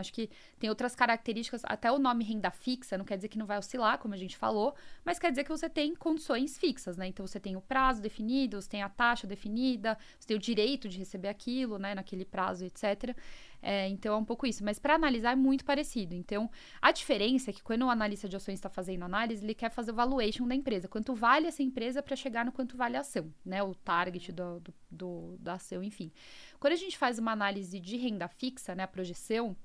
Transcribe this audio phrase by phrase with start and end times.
[0.00, 3.46] acho que tem outras características, até o nome renda fixa, não quer dizer que não
[3.46, 7.06] vai oscilar, como a gente falou, mas quer dizer que você tem condições fixas, né?
[7.06, 10.88] Então você tem o prazo definido, você tem a taxa definida, você tem o direito
[10.88, 13.14] de receber aquilo, né, naquele prazo, etc.
[13.62, 14.64] É, então é um pouco isso.
[14.64, 16.14] Mas para analisar é muito parecido.
[16.14, 19.70] Então, a diferença é que quando o analista de ações está fazendo análise, ele quer
[19.70, 20.88] fazer o valuation da empresa.
[20.88, 23.62] Quanto vale essa empresa para chegar no quanto vale a ação, né?
[23.62, 26.10] O target do, do, do, da ação, enfim.
[26.58, 28.84] Quando a gente faz uma análise de renda fixa, né?
[28.84, 29.56] A projeção,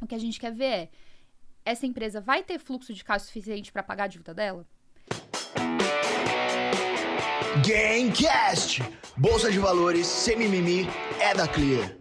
[0.00, 0.88] o que a gente quer ver é
[1.64, 4.66] essa empresa vai ter fluxo de caixa suficiente para pagar a dívida dela?
[7.66, 8.82] Gamecast!
[9.16, 10.86] Bolsa de valores, sem mimimi,
[11.18, 11.96] é da Clear.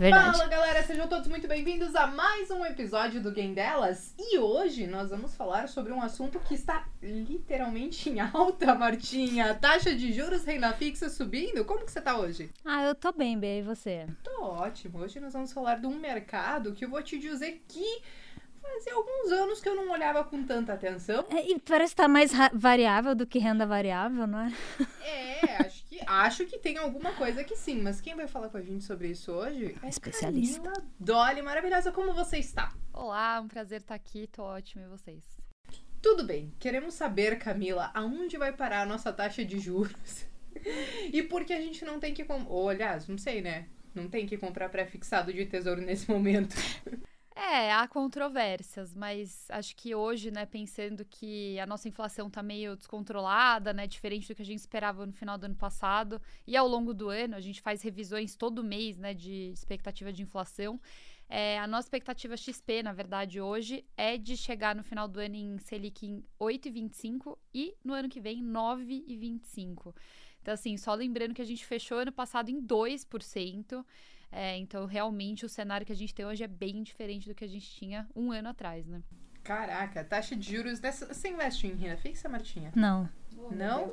[0.00, 0.38] Verdade.
[0.38, 0.48] Fala
[0.90, 4.12] sejam todos muito bem-vindos a mais um episódio do Game Delas.
[4.18, 9.54] E hoje nós vamos falar sobre um assunto que está literalmente em alta, Martinha.
[9.54, 11.64] Taxa de juros renda fixa subindo.
[11.64, 12.50] Como que você tá hoje?
[12.64, 14.04] Ah, eu tô bem, Bê, e você?
[14.24, 14.98] Tô ótimo.
[14.98, 18.02] Hoje nós vamos falar de um mercado que eu vou te dizer que
[18.60, 21.26] fazia alguns anos que eu não olhava com tanta atenção.
[21.30, 24.52] É, e parece estar tá mais variável do que renda variável, não é?
[25.02, 28.62] É, acho acho que tem alguma coisa que sim, mas quem vai falar com a
[28.62, 30.60] gente sobre isso hoje é especialista.
[30.60, 32.72] Camila Dolly, maravilhosa, como você está?
[32.92, 35.24] Olá, um prazer estar aqui, tô ótimo e vocês?
[36.02, 40.26] Tudo bem, queremos saber, Camila, aonde vai parar a nossa taxa de juros?
[41.12, 42.24] e por que a gente não tem que.
[42.48, 43.68] Ou, aliás, não sei, né?
[43.94, 46.54] Não tem que comprar pré-fixado de tesouro nesse momento.
[47.42, 52.76] É, há controvérsias, mas acho que hoje, né, pensando que a nossa inflação está meio
[52.76, 56.68] descontrolada, né, diferente do que a gente esperava no final do ano passado, e ao
[56.68, 60.78] longo do ano, a gente faz revisões todo mês, né, de expectativa de inflação.
[61.30, 65.34] É, a nossa expectativa XP, na verdade, hoje, é de chegar no final do ano
[65.34, 69.94] em Selic em 8,25 e no ano que vem 9,25.
[70.42, 73.84] Então, assim, só lembrando que a gente fechou ano passado em 2%.
[74.32, 77.44] É, então, realmente, o cenário que a gente tem hoje é bem diferente do que
[77.44, 79.02] a gente tinha um ano atrás, né?
[79.42, 81.06] Caraca, taxa de juros dessa.
[81.12, 82.70] Você investe em renda fixa, Martinha?
[82.74, 83.08] Não.
[83.36, 83.92] Oh, Não?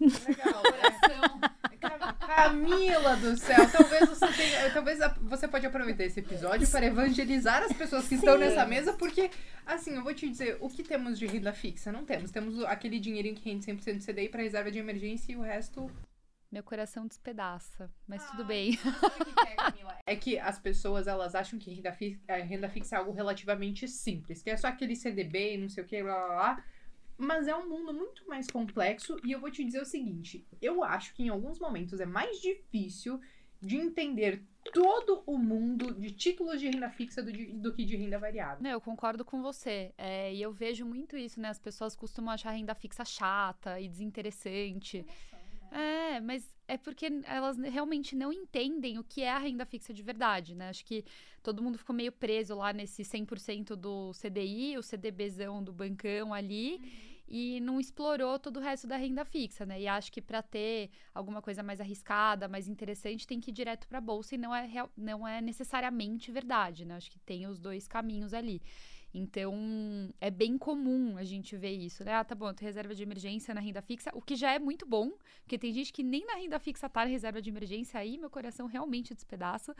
[0.00, 0.62] Legal.
[2.26, 7.72] Camila do céu, talvez você tenha, talvez você pode aproveitar esse episódio para evangelizar as
[7.72, 8.16] pessoas que Sim.
[8.16, 9.30] estão nessa mesa, porque
[9.64, 11.90] assim, eu vou te dizer, o que temos de renda fixa?
[11.90, 12.30] Não temos.
[12.30, 15.90] Temos aquele dinheirinho que rende 100% de CDI para reserva de emergência e o resto
[16.50, 18.78] meu coração despedaça, mas tudo bem.
[20.08, 23.88] É, que as pessoas elas acham que renda, fi é, renda fixa é algo relativamente
[23.88, 26.64] simples, que é só aquele CDB e não sei o que, blá blá blá.
[27.18, 30.84] Mas é um mundo muito mais complexo e eu vou te dizer o seguinte: eu
[30.84, 33.20] acho que em alguns momentos é mais difícil
[33.60, 38.18] de entender todo o mundo de títulos de renda fixa do, do que de renda
[38.18, 38.62] variável.
[38.62, 39.92] Não, eu concordo com você.
[39.96, 41.48] É, e eu vejo muito isso, né?
[41.48, 45.02] As pessoas costumam achar renda fixa chata e desinteressante.
[45.02, 45.35] Nossa.
[45.70, 50.02] É, mas é porque elas realmente não entendem o que é a renda fixa de
[50.02, 50.68] verdade, né?
[50.68, 51.04] Acho que
[51.42, 56.80] todo mundo ficou meio preso lá nesse 100% do CDI, o CDBzão do bancão ali.
[56.82, 57.16] Uhum.
[57.28, 59.80] E não explorou todo o resto da renda fixa, né?
[59.80, 63.88] E acho que para ter alguma coisa mais arriscada, mais interessante, tem que ir direto
[63.88, 66.94] para a bolsa e não é, não é necessariamente verdade, né?
[66.94, 68.62] Acho que tem os dois caminhos ali.
[69.18, 72.12] Então, é bem comum a gente ver isso, né?
[72.12, 75.10] Ah, tá bom, reserva de emergência na renda fixa, o que já é muito bom,
[75.40, 78.28] porque tem gente que nem na renda fixa tá na reserva de emergência, aí meu
[78.28, 79.74] coração realmente despedaça.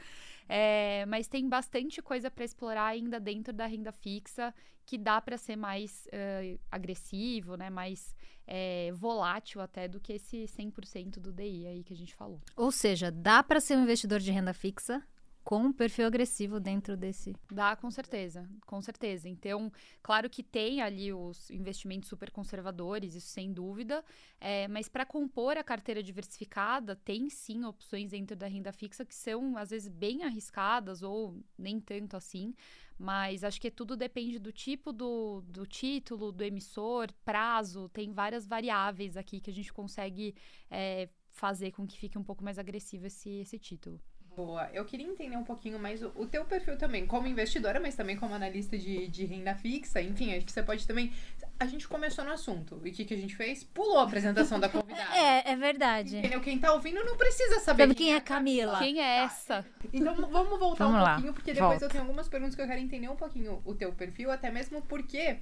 [0.48, 4.54] É, mas tem bastante coisa para explorar ainda dentro da renda fixa
[4.86, 7.68] que dá para ser mais uh, agressivo, né?
[7.68, 8.14] Mais
[8.46, 12.40] é, volátil até do que esse 100% do DI aí que a gente falou.
[12.56, 15.02] Ou seja, dá para ser um investidor de renda fixa
[15.46, 17.32] com um perfil agressivo dentro desse.
[17.52, 19.28] Dá, com certeza, com certeza.
[19.28, 24.04] Então, claro que tem ali os investimentos super conservadores, isso sem dúvida,
[24.40, 29.14] é, mas para compor a carteira diversificada, tem sim opções dentro da renda fixa que
[29.14, 32.52] são, às vezes, bem arriscadas ou nem tanto assim.
[32.98, 38.48] Mas acho que tudo depende do tipo do, do título, do emissor, prazo, tem várias
[38.48, 40.34] variáveis aqui que a gente consegue
[40.68, 44.02] é, fazer com que fique um pouco mais agressivo esse, esse título.
[44.36, 44.68] Boa.
[44.74, 48.16] Eu queria entender um pouquinho mais o, o, teu perfil também, como investidora, mas também
[48.16, 50.02] como analista de, de renda fixa.
[50.02, 51.10] Enfim, acho que você pode também.
[51.58, 52.78] A gente começou no assunto.
[52.84, 53.64] E o que, que a gente fez?
[53.64, 55.06] Pulou a apresentação da convidada.
[55.16, 56.18] É, é verdade.
[56.18, 56.40] Entendeu?
[56.40, 57.84] Quem tá ouvindo não precisa saber.
[57.84, 58.78] Sabe quem, é, é Camila?
[58.78, 59.64] Quem é essa?
[59.90, 61.12] Então vamos voltar vamos um lá.
[61.14, 61.84] pouquinho, porque depois Volta.
[61.86, 64.82] eu tenho algumas perguntas que eu quero entender um pouquinho o teu perfil, até mesmo
[64.82, 65.38] porque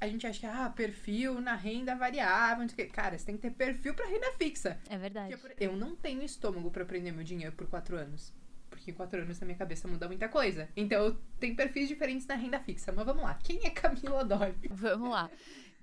[0.00, 2.92] a gente acha que, ah, perfil na renda variável, não sei o quê.
[2.92, 4.78] Cara, você tem que ter perfil pra renda fixa.
[4.88, 5.36] É verdade.
[5.58, 8.32] eu não tenho estômago para prender meu dinheiro por quatro anos.
[8.76, 10.68] que em quatro anos na minha cabeça muda muita coisa.
[10.76, 12.92] Então, tem perfis diferentes na renda fixa.
[12.92, 14.54] Mas vamos lá, quem é Camila Dori?
[14.70, 15.30] Vamos lá.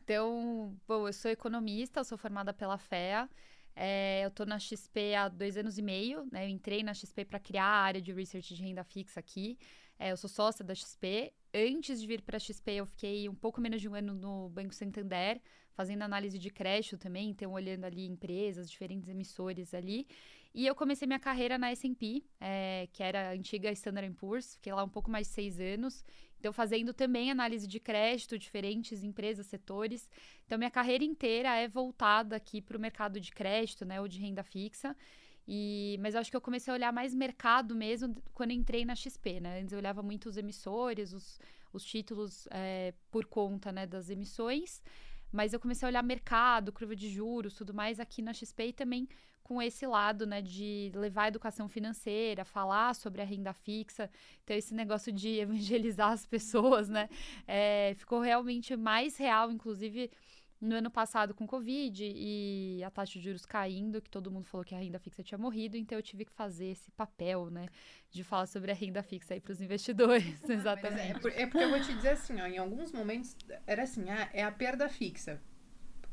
[0.03, 3.27] Então, bom, eu sou economista, sou formada pela FEA.
[3.75, 6.45] É, eu estou na XP há dois anos e meio, né?
[6.45, 9.57] Eu entrei na XP para criar a área de research de renda fixa aqui.
[9.99, 11.33] É, eu sou sócia da XP.
[11.53, 14.49] Antes de vir para a XP, eu fiquei um pouco menos de um ano no
[14.49, 15.39] Banco Santander,
[15.73, 20.07] fazendo análise de crédito também, então olhando ali empresas, diferentes emissores ali.
[20.53, 24.71] E eu comecei minha carreira na S&P, é, que era a antiga Standard Poor's, fiquei
[24.73, 26.03] lá um pouco mais de seis anos.
[26.39, 30.09] Então, fazendo também análise de crédito, diferentes empresas, setores.
[30.45, 34.19] Então, minha carreira inteira é voltada aqui para o mercado de crédito, né, ou de
[34.19, 34.95] renda fixa.
[35.47, 38.95] E, mas eu acho que eu comecei a olhar mais mercado mesmo quando entrei na
[38.95, 39.59] XP, né?
[39.59, 41.39] Antes eu olhava muito os emissores, os,
[41.73, 44.81] os títulos é, por conta né, das emissões.
[45.31, 48.73] Mas eu comecei a olhar mercado, curva de juros, tudo mais aqui na XP e
[48.73, 49.09] também
[49.43, 54.09] com esse lado, né, de levar a educação financeira, falar sobre a renda fixa.
[54.43, 57.09] Então, esse negócio de evangelizar as pessoas, né,
[57.45, 60.09] é, ficou realmente mais real, inclusive
[60.63, 64.63] no ano passado com Covid e a taxa de juros caindo, que todo mundo falou
[64.63, 67.67] que a renda fixa tinha morrido, então eu tive que fazer esse papel, né,
[68.09, 71.27] de falar sobre a renda fixa aí para os investidores, exatamente.
[71.27, 73.35] É, é, porque eu vou te dizer assim, ó, em alguns momentos
[73.67, 75.41] era assim, ah, é a perda fixa.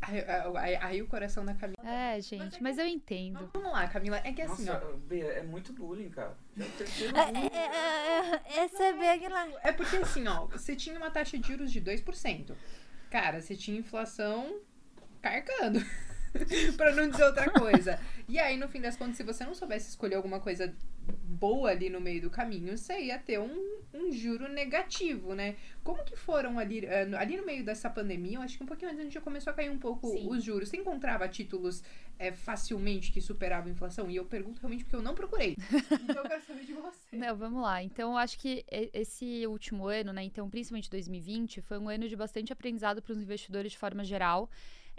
[0.03, 0.25] Aí,
[0.57, 1.77] aí, aí, o coração da Camila.
[1.85, 3.51] É, gente, mas, é mas eu entendo.
[3.53, 4.19] vamos lá, Camila.
[4.25, 4.97] É que assim, Nossa, ó.
[4.97, 6.35] Bia, é muito bullying, cara.
[6.59, 9.47] É, é, essa é bem lá.
[9.63, 12.57] É porque assim, ó, você tinha uma taxa de juros de 2%.
[13.11, 14.61] Cara, você tinha inflação
[15.21, 15.81] carcando.
[16.77, 17.99] pra não dizer outra coisa.
[18.29, 20.73] E aí, no fim das contas, se você não soubesse escolher alguma coisa
[21.25, 25.57] boa ali no meio do caminho, você ia ter um, um juro negativo, né?
[25.83, 28.37] Como que foram ali, uh, ali no meio dessa pandemia?
[28.39, 30.29] Eu acho que um pouquinho antes a gente já começou a cair um pouco Sim.
[30.29, 30.69] os juros.
[30.69, 31.83] Você encontrava títulos
[32.19, 34.11] é, facilmente que superavam a inflação?
[34.11, 35.57] E eu pergunto realmente porque eu não procurei.
[35.91, 37.17] Então eu quero saber de você.
[37.17, 37.83] Não, vamos lá.
[37.83, 40.23] Então, eu acho que esse último ano, né?
[40.23, 44.49] Então, principalmente 2020, foi um ano de bastante aprendizado para os investidores de forma geral.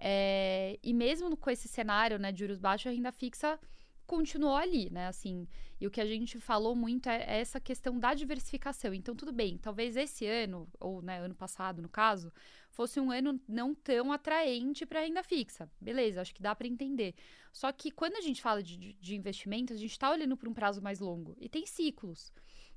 [0.03, 3.59] É, e mesmo com esse cenário né, de juros baixos, a renda fixa
[4.07, 5.07] continuou ali, né?
[5.07, 5.48] Assim,
[5.80, 8.95] e o que a gente falou muito é, é, essa questão da diversificação.
[8.95, 12.33] Então, tudo bem, talvez esse ano, ou né, ano passado, no caso,
[12.71, 15.69] fosse um ano não tão atraente para renda fixa.
[15.80, 17.13] Beleza, acho que dá para entender.
[17.53, 20.50] Só que quando a gente fala de, de, de investimentos, a gente está olhando para
[20.50, 22.33] um prazo mais longo e tem ciclos.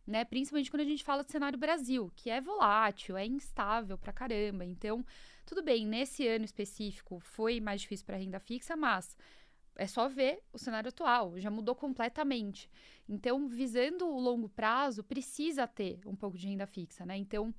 [0.06, 0.24] Né?
[0.26, 4.62] Principalmente quando a gente fala do cenário Brasil, que é volátil, é instável pra caramba.
[4.64, 5.04] Então,
[5.44, 9.16] tudo bem, nesse ano específico foi mais difícil para renda fixa, mas
[9.76, 12.70] é só ver o cenário atual, já mudou completamente.
[13.08, 17.16] Então, visando o longo prazo, precisa ter um pouco de renda fixa, né?
[17.16, 17.54] Então,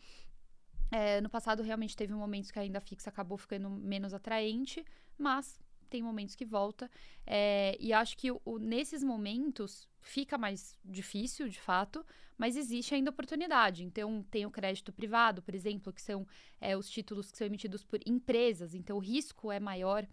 [0.92, 4.86] é, no passado realmente teve momentos que a renda fixa acabou ficando menos atraente,
[5.18, 5.60] mas
[5.90, 6.90] tem momentos que volta.
[7.26, 12.06] É, e acho que o, nesses momentos fica mais difícil, de fato,
[12.38, 13.84] mas existe ainda oportunidade.
[13.84, 16.28] Então, tem o crédito privado, por exemplo, que são
[16.62, 20.08] é, os títulos que são emitidos por empresas, então o risco é maior.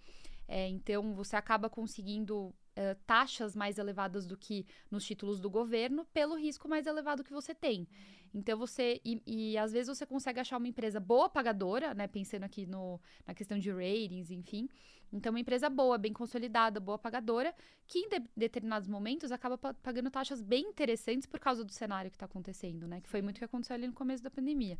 [0.48, 6.04] É, então, você acaba conseguindo é, taxas mais elevadas do que nos títulos do governo
[6.12, 7.86] pelo risco mais elevado que você tem.
[8.34, 9.00] Então, você.
[9.04, 12.06] E, e, às vezes você consegue achar uma empresa boa pagadora, né?
[12.06, 14.68] Pensando aqui no, na questão de ratings, enfim.
[15.12, 17.54] Então, uma empresa boa, bem consolidada, boa pagadora,
[17.86, 22.16] que em de, determinados momentos acaba pagando taxas bem interessantes por causa do cenário que
[22.16, 23.02] está acontecendo, né?
[23.02, 24.78] Que foi muito o que aconteceu ali no começo da pandemia.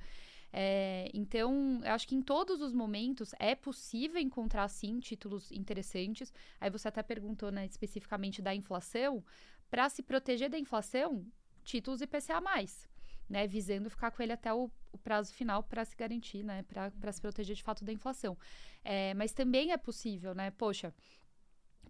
[0.52, 6.32] É, então, eu acho que em todos os momentos é possível encontrar, sim, títulos interessantes.
[6.60, 9.24] Aí você até perguntou, né, especificamente da inflação.
[9.70, 11.26] Para se proteger da inflação,
[11.64, 12.42] títulos IPCA+,
[13.28, 17.12] né, visando ficar com ele até o, o prazo final para se garantir, né, para
[17.12, 18.36] se proteger de fato da inflação.
[18.84, 20.92] É, mas também é possível, né, poxa,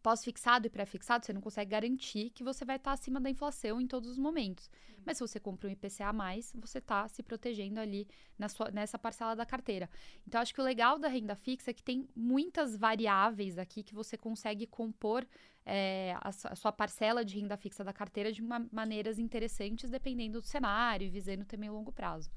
[0.03, 3.87] pós-fixado e pré-fixado, você não consegue garantir que você vai estar acima da inflação em
[3.87, 4.67] todos os momentos.
[4.67, 5.03] Uhum.
[5.07, 8.71] Mas se você compra um IPCA a mais, você está se protegendo ali na sua,
[8.71, 9.89] nessa parcela da carteira.
[10.27, 13.95] Então, acho que o legal da renda fixa é que tem muitas variáveis aqui que
[13.95, 15.27] você consegue compor
[15.65, 18.43] é, a, a, sua parcela de renda fixa da carteira de
[18.73, 22.31] maneiras interessantes, dependendo do cenário e visando também o longo prazo.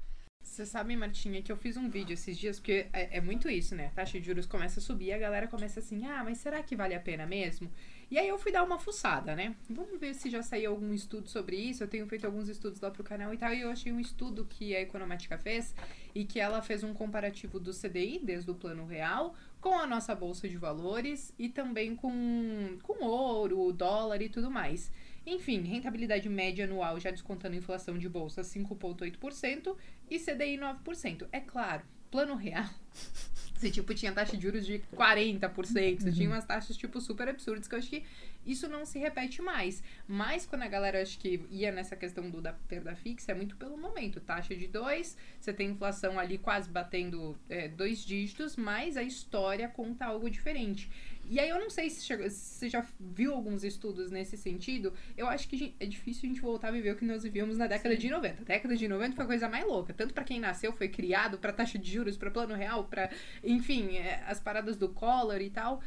[0.56, 3.74] Você sabe, Martinha, que eu fiz um vídeo esses dias, porque é, é, muito isso,
[3.74, 3.88] né?
[3.88, 6.74] A taxa de juros começa a subir a galera começa assim, ah, mas será que
[6.74, 7.70] vale a pena mesmo?
[8.10, 9.54] E aí eu fui dar uma fuçada, né?
[9.68, 11.84] Vamos ver se já saiu algum estudo sobre isso.
[11.84, 14.46] Eu tenho feito alguns estudos lá pro canal e tal, e eu achei um estudo
[14.48, 15.74] que a Economática fez
[16.14, 20.14] e que ela fez um comparativo do CDI, desde o plano real, com a nossa
[20.14, 24.90] bolsa de valores e também com, com ouro, dólar e tudo mais.
[25.26, 29.76] Enfim, rentabilidade média anual, já descontando inflação de bolsa, 5,8%
[30.08, 31.26] e CDI 9%.
[31.32, 32.70] É claro, plano real
[33.56, 36.00] Você, tipo, tinha taxa de juros de 40%.
[36.00, 38.04] Você tinha umas taxas, tipo, super absurdas, que eu acho que
[38.44, 39.82] isso não se repete mais.
[40.06, 43.56] Mas quando a galera, acho que ia nessa questão do, da perda fixa, é muito
[43.56, 44.20] pelo momento.
[44.20, 49.68] Taxa de 2, você tem inflação ali quase batendo é, dois dígitos, mas a história
[49.68, 50.90] conta algo diferente.
[51.28, 54.92] E aí eu não sei se, chegou, se você já viu alguns estudos nesse sentido.
[55.16, 57.66] Eu acho que é difícil a gente voltar a viver o que nós vivíamos na
[57.66, 58.00] década Sim.
[58.00, 58.42] de 90.
[58.42, 59.92] A década de 90 foi a coisa mais louca.
[59.92, 63.10] Tanto para quem nasceu, foi criado, para taxa de juros, para plano real, para
[63.42, 65.82] enfim, é, as paradas do Collor e tal.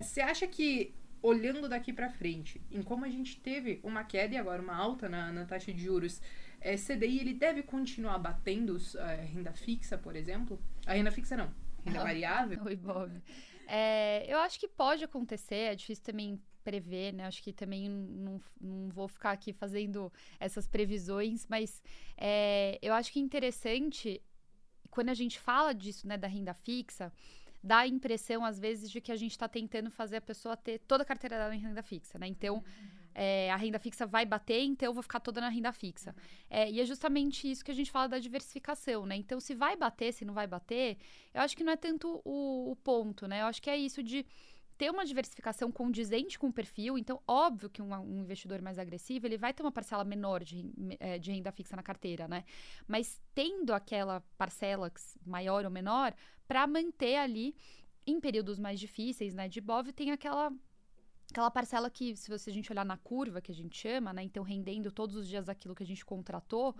[0.00, 4.36] Você acha que olhando daqui para frente, em como a gente teve uma queda e
[4.36, 6.20] agora uma alta na, na taxa de juros,
[6.60, 10.60] é, CDI ele deve continuar batendo a é, renda fixa, por exemplo?
[10.86, 11.50] A renda fixa não,
[11.84, 12.60] renda variável?
[12.64, 13.10] Oi, Bob.
[13.66, 17.26] É, eu acho que pode acontecer, é difícil também prever, né?
[17.26, 21.82] Acho que também não, não vou ficar aqui fazendo essas previsões, mas
[22.16, 24.22] é, eu acho que é interessante
[24.90, 27.12] quando a gente fala disso, né, da renda fixa,
[27.62, 30.78] dá a impressão, às vezes, de que a gente está tentando fazer a pessoa ter
[30.80, 32.28] toda a carteira dela em renda fixa, né?
[32.28, 35.72] Então, uhum é, a renda fixa vai bater, então eu vou ficar toda na renda
[35.72, 36.14] fixa.
[36.50, 39.16] É, e é justamente isso que a gente fala da diversificação, né?
[39.16, 40.98] Então, se vai bater, se não vai bater,
[41.32, 43.42] eu acho que não é tanto o, o ponto, né?
[43.42, 44.26] Eu acho que é isso de
[44.76, 46.98] ter uma diversificação condizente com o perfil.
[46.98, 50.68] Então, óbvio que um, um, investidor mais agressivo, ele vai ter uma parcela menor de,
[50.98, 52.44] é, de renda fixa na carteira, né?
[52.86, 54.92] Mas tendo aquela parcela
[55.24, 56.12] maior ou menor,
[56.46, 57.54] para manter ali,
[58.06, 60.52] em períodos mais difíceis, né, de BOV, tem aquela
[61.30, 64.22] aquela parcela que, se você, a gente olhar na curva, que a gente chama, né?
[64.22, 66.74] Então, rendendo todos os dias aquilo que a gente contratou,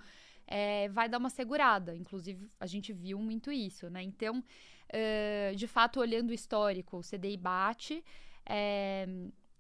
[0.47, 1.97] é, vai dar uma segurada.
[1.97, 4.03] Inclusive, a gente viu muito isso, né?
[4.03, 8.05] Então, uh, de fato, olhando o histórico, o CDI bate.
[8.47, 9.07] É,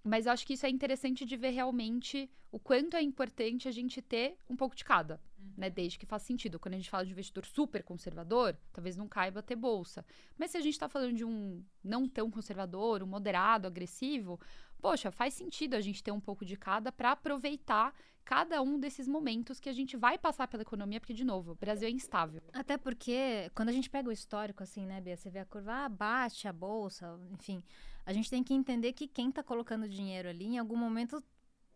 [0.02, 3.72] mas eu acho que isso é interessante de ver realmente o quanto é importante a
[3.72, 5.52] gente ter um pouco de cada, uhum.
[5.56, 5.70] né?
[5.70, 6.60] Desde que faça sentido.
[6.60, 10.04] Quando a gente fala de investidor super conservador, talvez não caiba ter bolsa.
[10.38, 14.38] Mas se a gente está falando de um não tão conservador, um moderado, agressivo,
[14.84, 19.08] poxa, faz sentido a gente ter um pouco de cada para aproveitar cada um desses
[19.08, 22.42] momentos que a gente vai passar pela economia, porque, de novo, o Brasil é instável.
[22.52, 25.72] Até porque, quando a gente pega o histórico, assim, né, Bia, você vê a curva,
[25.72, 27.64] ah, bate a bolsa, enfim,
[28.04, 31.24] a gente tem que entender que quem está colocando dinheiro ali, em algum momento,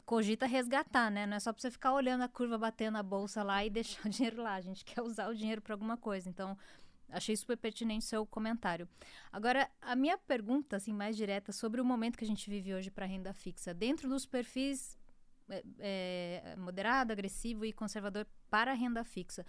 [0.04, 1.24] cogita resgatar, né?
[1.24, 4.06] Não é só para você ficar olhando a curva batendo a bolsa lá e deixar
[4.06, 4.54] o dinheiro lá.
[4.56, 6.28] A gente quer usar o dinheiro para alguma coisa.
[6.28, 6.58] Então,
[7.10, 8.88] Achei super pertinente seu comentário.
[9.32, 12.90] Agora, a minha pergunta, assim, mais direta, sobre o momento que a gente vive hoje
[12.90, 14.98] para renda fixa, dentro dos perfis
[15.50, 19.46] é, é, moderado, agressivo e conservador para renda fixa,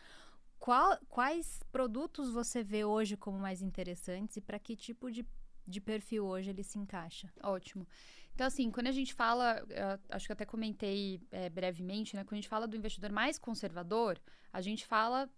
[0.57, 5.25] qual, quais produtos você vê hoje como mais interessantes e para que tipo de,
[5.65, 7.31] de perfil hoje ele se encaixa?
[7.41, 7.87] Ótimo.
[8.33, 9.61] Então, assim, quando a gente fala,
[10.09, 12.23] acho que até comentei é, brevemente, né?
[12.23, 14.17] Quando a gente fala do investidor mais conservador,
[14.53, 15.29] a gente fala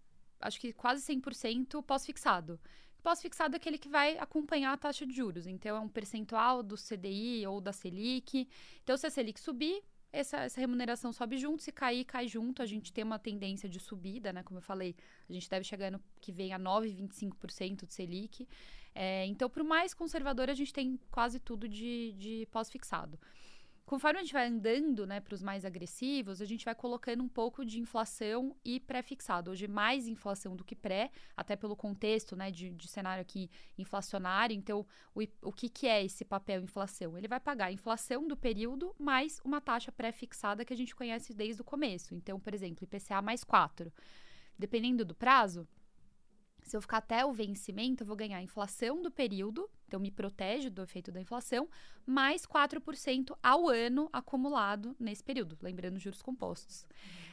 [0.42, 2.60] acho que quase 100% pós-fixado.
[3.02, 5.46] Pós-fixado é aquele que vai acompanhar a taxa de juros.
[5.46, 8.48] Então, é um percentual do CDI ou da Selic.
[8.82, 9.82] Então, se a Selic subir,
[10.12, 11.62] essa, essa remuneração sobe junto.
[11.62, 12.62] Se cair, cai junto.
[12.62, 14.42] A gente tem uma tendência de subida, né?
[14.42, 14.94] Como eu falei,
[15.28, 18.46] a gente deve chegar no que vem a 9,25% de Selic.
[18.94, 23.18] É, então, para o mais conservador, a gente tem quase tudo de, de pós-fixado.
[23.84, 27.28] Conforme a gente vai andando né, para os mais agressivos, a gente vai colocando um
[27.28, 29.50] pouco de inflação e pré-fixado.
[29.50, 34.54] Hoje, mais inflação do que pré, até pelo contexto né, de, de cenário aqui inflacionário.
[34.54, 37.18] Então, o, o que, que é esse papel inflação?
[37.18, 41.34] Ele vai pagar a inflação do período mais uma taxa pré-fixada que a gente conhece
[41.34, 42.14] desde o começo.
[42.14, 43.92] Então, por exemplo, IPCA mais 4.
[44.58, 45.66] Dependendo do prazo,
[46.62, 50.10] se eu ficar até o vencimento, eu vou ganhar a inflação do período, então me
[50.10, 51.68] protege do efeito da inflação,
[52.06, 56.86] mais 4% ao ano acumulado nesse período, lembrando juros compostos.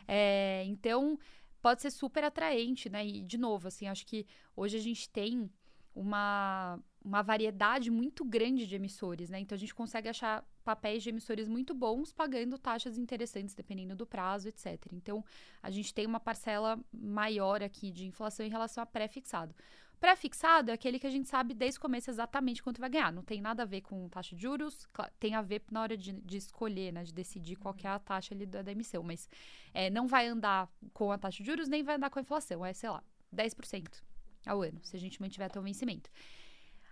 [0.06, 1.18] É, então,
[1.62, 3.06] pode ser super atraente, né?
[3.08, 5.50] E, de novo, assim, acho que hoje a gente tem
[5.96, 9.40] uma, uma variedade muito grande de emissores, né?
[9.40, 14.06] Então a gente consegue achar papéis de emissores muito bons pagando taxas interessantes dependendo do
[14.06, 14.86] prazo, etc.
[14.92, 15.24] Então
[15.64, 19.56] a gente tem uma parcela maior aqui de inflação em relação a pré-fixado.
[20.00, 23.12] Pré-fixado é aquele que a gente sabe desde o começo exatamente quanto vai ganhar.
[23.12, 24.88] Não tem nada a ver com taxa de juros,
[25.20, 28.34] tem a ver na hora de, de escolher, né, de decidir qual é a taxa
[28.34, 29.04] ali da, da emissão.
[29.04, 29.28] Mas
[29.74, 32.66] é, não vai andar com a taxa de juros, nem vai andar com a inflação.
[32.66, 33.04] É, sei lá,
[33.36, 34.02] 10%
[34.46, 36.10] ao ano, se a gente mantiver até o vencimento.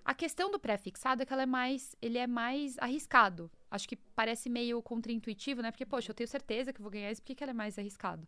[0.04, 3.52] A questão do pré-fixado é que ela é mais, ele é mais arriscado.
[3.70, 5.72] Acho que parece meio contraintuitivo, né?
[5.72, 7.78] Porque, poxa, eu tenho certeza que vou ganhar isso, por que, que ele é mais
[7.78, 8.26] arriscado?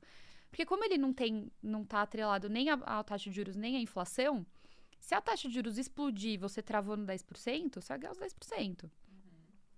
[0.49, 3.79] Porque como ele não tem, não tá atrelado nem a, taxa de juros, nem a
[3.79, 4.45] inflação,
[4.99, 8.19] se a taxa de juros explodir e você travou no 10%, você vai ganhar os
[8.19, 8.83] 10%.
[8.83, 8.89] Uhum.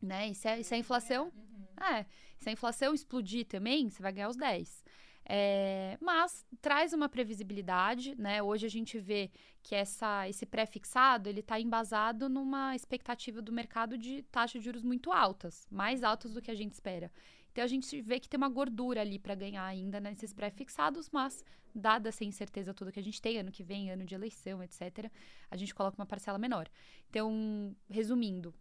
[0.02, 0.30] Né?
[0.30, 1.32] E se a, se a inflação.
[1.36, 1.84] Uhum.
[1.84, 2.06] É,
[2.38, 4.84] se a inflação explodir também, você vai ganhar os 10%.
[5.24, 8.42] É, mas traz uma previsibilidade, né?
[8.42, 13.98] Hoje a gente vê que essa, esse pré-fixado ele está embasado numa expectativa do mercado
[13.98, 17.12] de taxas de juros muito altas, mais altas do que a gente espera.
[17.52, 21.44] Então a gente vê que tem uma gordura ali para ganhar ainda nesses pré-fixados, mas
[21.74, 25.12] dada essa incerteza toda que a gente tem, ano que vem, ano de eleição, etc.,
[25.50, 26.70] a gente coloca uma parcela menor.
[27.10, 28.54] Então, resumindo,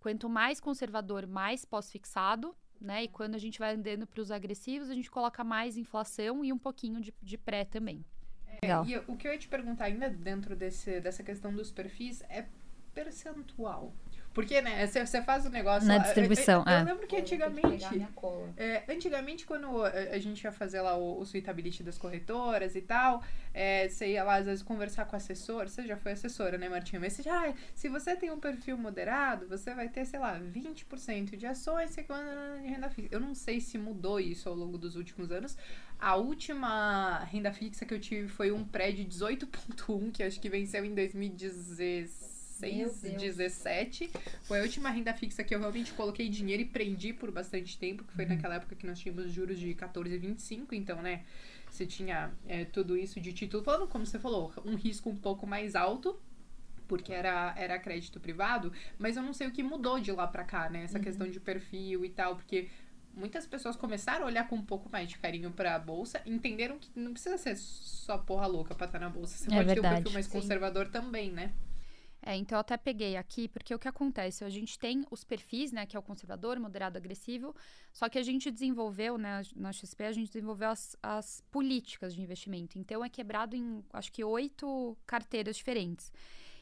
[0.00, 3.04] quanto mais conservador, mais pós-fixado, né?
[3.04, 6.52] E quando a gente vai andando para os agressivos, a gente coloca mais inflação e
[6.52, 8.04] um pouquinho de, de pré também.
[8.62, 12.22] É, e o que eu ia te perguntar ainda dentro desse, dessa questão dos perfis
[12.22, 12.46] é
[12.94, 13.94] percentual.
[14.38, 15.88] Porque, né, você faz o negócio.
[15.88, 16.62] Na lá, distribuição.
[16.64, 16.80] Eu, eu, é.
[16.80, 18.06] eu lembro que antigamente.
[18.56, 23.20] É, antigamente, quando a, gente ia fazer lá o, o suitability das corretoras e tal,
[23.52, 25.68] é, você ia lá, às vezes, conversar com o assessor.
[25.68, 27.00] Você já foi assessora, né, Martinha?
[27.00, 30.38] Mas você já, ah, se você tem um perfil moderado, você vai ter, sei lá,
[30.38, 32.06] 20% de ações de
[32.64, 33.08] renda fixa.
[33.10, 35.58] Eu não sei se mudou isso ao longo dos últimos anos.
[35.98, 40.48] A última renda fixa que eu tive foi um pré de 18,1, que acho que
[40.48, 42.27] venceu em 2016.
[42.60, 44.10] 17.
[44.44, 48.04] Foi a última renda fixa que eu realmente coloquei dinheiro e prendi por bastante tempo,
[48.04, 48.26] que foi Uhum.
[48.26, 51.24] naquela época que nós tínhamos juros de 14,25, então, né,
[51.70, 55.46] você tinha é, tudo isso de título, falando como você falou, um risco um pouco
[55.46, 56.18] mais alto,
[56.86, 60.44] porque era, era crédito privado, mas eu não sei o que mudou de lá pra
[60.44, 62.68] cá, né, essa questão de perfil e tal, porque
[63.14, 66.88] muitas pessoas começaram a olhar com um pouco mais de carinho pra bolsa, entenderam que
[66.96, 69.84] não precisa ser só porra louca pra estar na bolsa, você É pode ter um
[69.84, 70.32] verdade, perfil mais sim.
[70.32, 71.52] conservador também, né?
[72.28, 74.44] É, então eu até peguei aqui, porque o que acontece?
[74.44, 77.56] A gente tem os perfis, né, que é o conservador, moderado, agressivo,
[77.90, 82.20] só que a gente desenvolveu, né, na XP, a gente desenvolveu as, as políticas de
[82.20, 82.78] investimento.
[82.78, 86.12] Então é quebrado em, acho que, oito carteiras diferentes.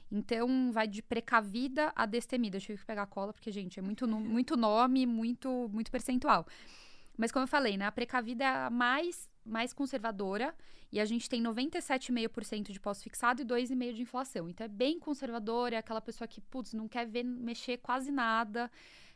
[0.08, 2.58] Então vai de precavida a destemida.
[2.58, 6.46] Eu tive que pegar a cola, porque, gente, é muito, muito nome, muito, muito percentual.
[7.16, 10.54] Mas como eu falei, né, a precavida é a mais, mais conservadora
[10.92, 14.49] e a gente tem 97,5% de pós-fixado e 2,5% de inflação.
[14.49, 18.70] Então é bem conservadora, é aquela pessoa que, putz, não quer ver mexer quase nada.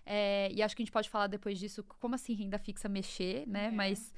[0.04, 3.47] É, e acho que a gente pode falar depois disso, como assim renda fixa mexer,
[3.47, 3.66] né?
[3.66, 3.71] É.
[3.71, 4.12] Mas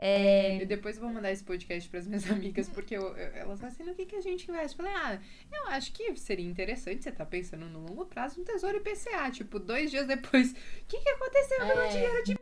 [0.00, 3.32] é, E depois eu vou mandar esse podcast para as minhas amigas, porque eu- eu-
[3.34, 4.78] elas falam assim, no que, que a gente investe?
[4.78, 5.20] Eu falei, ah,
[5.52, 9.30] eu acho que seria interessante você tá pensando no longo prazo no Tesouro IPCA.
[9.32, 10.54] Tipo, dois dias depois, o
[10.86, 12.38] que, que aconteceu com o meu dinheiro de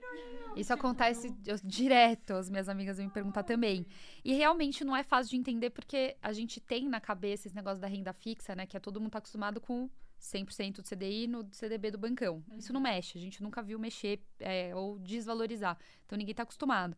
[0.56, 3.86] Isso acontece eu- direto, as minhas amigas me perguntar também.
[4.24, 7.80] E realmente não é fácil de entender porque a gente tem na cabeça esse negócio
[7.80, 8.66] da renda fixa, né?
[8.66, 9.88] Que é todo mundo tá acostumado com
[10.20, 12.42] 100% do CDI no CDB do bancão.
[12.56, 15.76] Isso não mexe, a gente nunca viu mexer é, ou desvalorizar.
[16.06, 16.96] Então ninguém tá acostumado.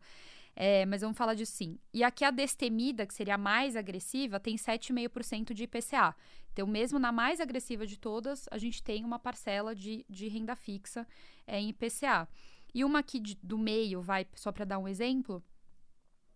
[0.61, 1.79] É, mas vamos falar disso sim.
[1.93, 6.13] E aqui a destemida, que seria a mais agressiva, tem 7,5% de IPCA.
[6.51, 10.57] Então, mesmo na mais agressiva de todas, a gente tem uma parcela de, de renda
[10.57, 11.07] fixa
[11.47, 12.27] é, em IPCA.
[12.73, 15.41] E uma aqui de- do meio, vai, só para dar um exemplo,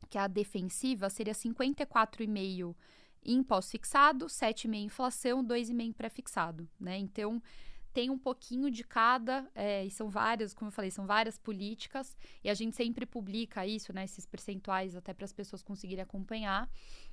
[0.10, 2.74] que é a defensiva, seria 54,5
[3.26, 6.98] em pós-fixado, 7,5 em inflação, 2,5 em pré-fixado, né?
[6.98, 7.42] Então,
[7.94, 12.18] tem um pouquinho de cada, é, e são várias, como eu falei, são várias políticas,
[12.44, 16.70] e a gente sempre publica isso, né, esses percentuais, até para as pessoas conseguirem acompanhar.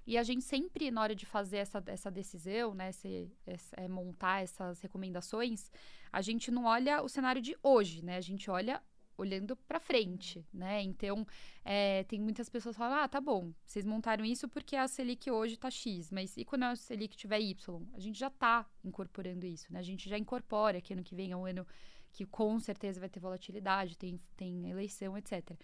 [0.06, 3.30] E a gente sempre, na hora de fazer essa, essa decisão, né, esse-
[3.76, 5.70] é, montar essas recomendações,
[6.10, 8.82] a gente não olha o cenário de hoje, né, a gente olha
[9.20, 10.82] olhando para frente, né?
[10.82, 11.26] Então,
[11.64, 15.30] é, tem muitas pessoas que falam, ah, tá bom, vocês montaram isso porque a Selic
[15.30, 17.82] hoje tá X, mas e quando a Selic tiver Y?
[17.92, 19.78] A gente já tá incorporando isso, né?
[19.78, 21.66] A gente já incorpora que ano que vem é um ano
[22.12, 25.56] que com certeza vai ter volatilidade, tem, tem eleição, etc.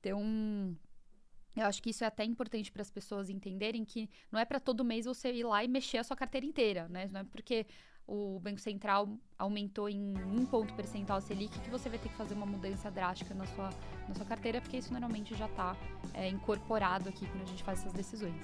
[0.00, 0.76] Então,
[1.56, 4.58] eu acho que isso é até importante para as pessoas entenderem que não é para
[4.58, 7.08] todo mês você ir lá e mexer a sua carteira inteira, né?
[7.10, 7.66] Não é porque
[8.06, 12.14] o Banco Central aumentou em um ponto percentual a Selic que você vai ter que
[12.14, 13.70] fazer uma mudança drástica na sua,
[14.08, 15.76] na sua carteira, porque isso normalmente já está
[16.30, 18.34] incorporado aqui quando a gente faz essas decisões.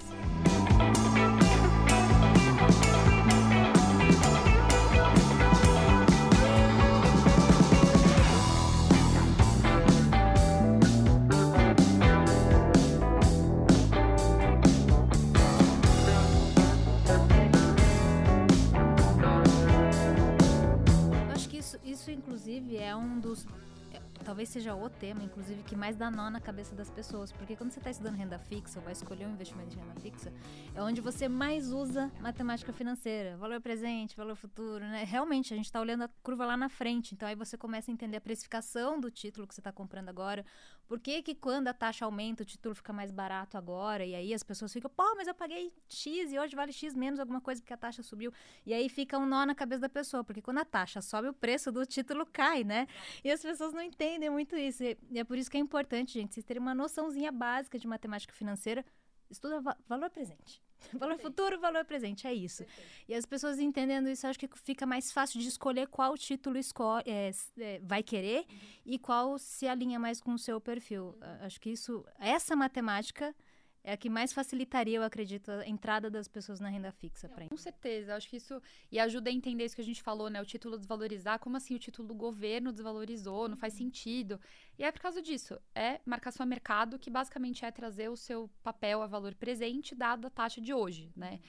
[23.31, 23.47] Dos.
[23.93, 27.33] é, Talvez seja o tema, inclusive, que mais dá nó na cabeça das pessoas.
[27.33, 30.33] Porque quando você está estudando renda fixa, ou vai escolher um investimento de renda fixa,
[30.75, 33.37] é onde você mais usa matemática financeira.
[33.37, 35.05] Valor presente, valor futuro, né?
[35.05, 37.14] Realmente, a gente está olhando a curva lá na frente.
[37.14, 40.45] Então, aí você começa a entender a precificação do título que você está comprando agora.
[40.90, 44.05] Por que, que quando a taxa aumenta, o título fica mais barato agora?
[44.05, 47.20] E aí as pessoas ficam, pô, mas eu paguei X e hoje vale X menos
[47.20, 48.33] alguma coisa porque a taxa subiu.
[48.66, 51.33] E aí fica um nó na cabeça da pessoa, porque quando a taxa sobe, o
[51.33, 52.88] preço do título cai, né?
[53.22, 54.83] E as pessoas não entendem muito isso.
[54.83, 58.35] E é por isso que é importante, gente, vocês terem uma noçãozinha básica de matemática
[58.35, 58.85] financeira.
[59.31, 60.61] Estuda va valor presente.
[60.95, 62.64] Valor futuro, valor presente, é isso.
[63.09, 66.57] E as pessoas entendendo isso, acho que fica mais fácil de escolher qual título
[67.05, 68.59] é, é, vai querer uhum.
[68.87, 71.16] e qual se alinha mais com o seu perfil.
[71.21, 71.47] Uhum.
[71.47, 73.35] Acho que isso, essa matemática
[73.83, 77.29] é a que mais facilitaria, eu acredito, a entrada das pessoas na renda fixa.
[77.29, 77.49] Pra...
[77.49, 80.40] Com certeza, acho que isso e ajuda a entender isso que a gente falou, né?
[80.40, 83.79] O título desvalorizar, como assim o título do governo desvalorizou, não faz uhum.
[83.79, 84.40] sentido.
[84.79, 88.51] E é por causa disso, é marcação a mercado, que basicamente é trazer o seu
[88.62, 91.40] papel a valor presente, dada a taxa de hoje, né?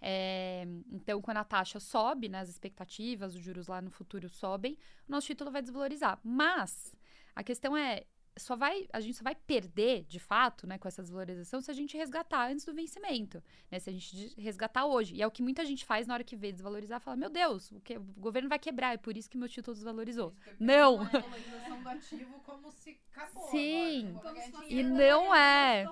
[0.00, 4.78] É, então, quando a taxa sobe, né, as expectativas, os juros lá no futuro sobem,
[5.08, 6.20] o nosso título vai desvalorizar.
[6.22, 6.94] Mas
[7.34, 8.04] a questão é,
[8.38, 11.74] só vai, a gente só vai perder, de fato, né, com essa desvalorização, se a
[11.74, 13.78] gente resgatar antes do vencimento, né?
[13.78, 15.14] Se a gente resgatar hoje.
[15.14, 17.70] E é o que muita gente faz na hora que vê desvalorizar, fala: "Meu Deus,
[17.72, 20.34] o, que, o governo vai quebrar, é por isso que meu título desvalorizou".
[20.58, 21.00] Não.
[21.00, 24.14] A valorização do ativo como se acabou Sim.
[24.16, 25.86] Agora, e não é.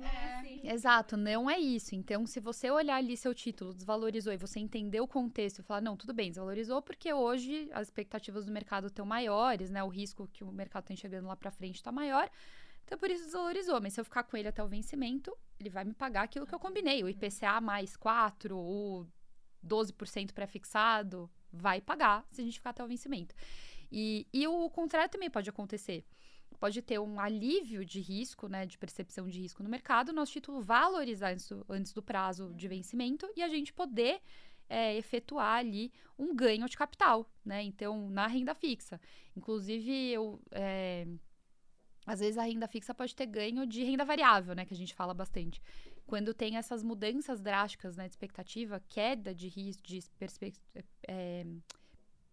[0.00, 0.72] é.
[0.72, 1.94] Exato, não é isso.
[1.94, 5.80] Então, se você olhar ali seu título desvalorizou e você entender o contexto e falar:
[5.80, 9.82] "Não, tudo bem, desvalorizou porque hoje as expectativas do mercado estão maiores, né?
[9.82, 12.30] O risco que o mercado está enxergando lá para frente está tá maior.
[12.84, 13.80] Então, por isso desvalorizou.
[13.80, 16.54] Mas se eu ficar com ele até o vencimento, ele vai me pagar aquilo que
[16.54, 17.04] eu combinei.
[17.04, 19.06] O IPCA mais 4, o
[19.66, 23.34] 12% pré-fixado, vai pagar se a gente ficar até o vencimento.
[23.92, 26.04] E, e o contrário também pode acontecer.
[26.58, 30.60] Pode ter um alívio de risco, né, de percepção de risco no mercado, nosso título
[30.60, 34.20] valorizar antes do, antes do prazo de vencimento e a gente poder
[34.68, 37.62] é, efetuar ali um ganho de capital, né?
[37.62, 39.00] Então, na renda fixa.
[39.34, 41.06] Inclusive, eu é,
[42.06, 44.64] às vezes a renda fixa pode ter ganho de renda variável, né?
[44.64, 45.60] Que a gente fala bastante.
[46.06, 50.00] Quando tem essas mudanças drásticas né, de expectativa, queda de risco, de
[51.06, 51.46] é,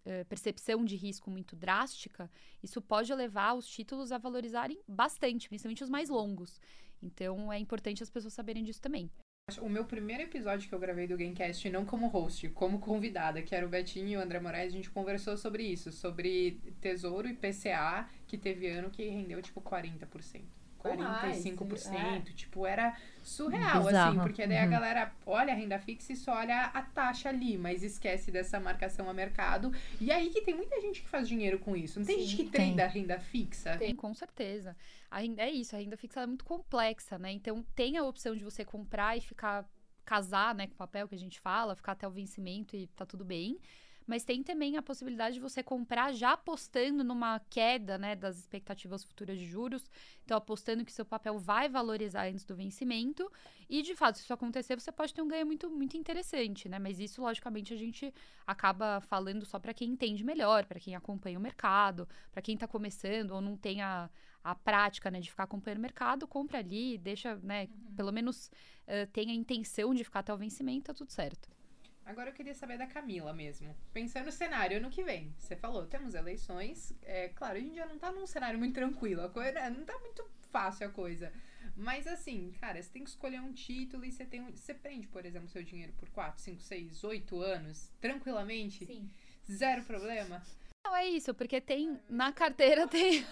[0.05, 2.31] é, percepção de risco muito drástica,
[2.63, 6.59] isso pode levar os títulos a valorizarem bastante, principalmente os mais longos.
[7.01, 9.11] Então é importante as pessoas saberem disso também.
[9.61, 13.55] O meu primeiro episódio que eu gravei do Gamecast, não como host, como convidada, que
[13.55, 17.33] era o Betinho e o André Moraes, a gente conversou sobre isso, sobre Tesouro e
[17.33, 20.41] PCA, que teve ano que rendeu tipo 40%.
[20.83, 21.93] 45%.
[21.93, 22.19] É.
[22.33, 24.09] Tipo, era surreal, assim, Bizarro.
[24.09, 24.63] assim, porque daí uhum.
[24.63, 28.59] a galera olha a renda fixa e só olha a taxa ali, mas esquece dessa
[28.59, 29.71] marcação a mercado.
[29.99, 31.99] E aí que tem muita gente que faz dinheiro com isso.
[31.99, 33.77] Não tem Sim, gente que trade a renda fixa?
[33.77, 34.75] Tem, com certeza.
[35.09, 37.31] A renda, é isso, a renda fixa é muito complexa, né?
[37.31, 39.65] Então tem a opção de você comprar e ficar
[40.05, 43.05] casar, né, com o papel que a gente fala, ficar até o vencimento e tá
[43.05, 43.59] tudo bem
[44.07, 49.03] mas tem também a possibilidade de você comprar já apostando numa queda, né, das expectativas
[49.03, 49.89] futuras de juros,
[50.23, 53.29] então apostando que seu papel vai valorizar antes do vencimento,
[53.69, 56.79] e de fato, se isso acontecer, você pode ter um ganho muito, muito interessante, né,
[56.79, 58.13] mas isso, logicamente, a gente
[58.45, 62.67] acaba falando só para quem entende melhor, para quem acompanha o mercado, para quem está
[62.67, 64.09] começando ou não tem a,
[64.41, 67.95] a prática, né, de ficar acompanhando o mercado, compra ali, deixa, né, uhum.
[67.95, 68.47] pelo menos
[68.87, 71.56] uh, tenha a intenção de ficar até o vencimento, tá tudo certo.
[72.07, 73.75] Agora eu queria saber da Camila mesmo.
[73.91, 75.35] Pensando no cenário ano que vem.
[75.37, 76.93] Você falou, temos eleições.
[77.03, 79.21] É, claro, a gente já não tá num cenário muito tranquilo.
[79.23, 81.33] A coisa, não tá muito fácil a coisa.
[81.75, 85.05] Mas assim, cara, você tem que escolher um título e você tem um, Você prende,
[85.07, 88.85] por exemplo, seu dinheiro por 4, 5, 6, 8 anos, tranquilamente?
[88.85, 89.09] Sim.
[89.51, 90.41] Zero problema?
[90.85, 91.99] Não, é isso, porque tem.
[92.09, 93.25] Na carteira tem.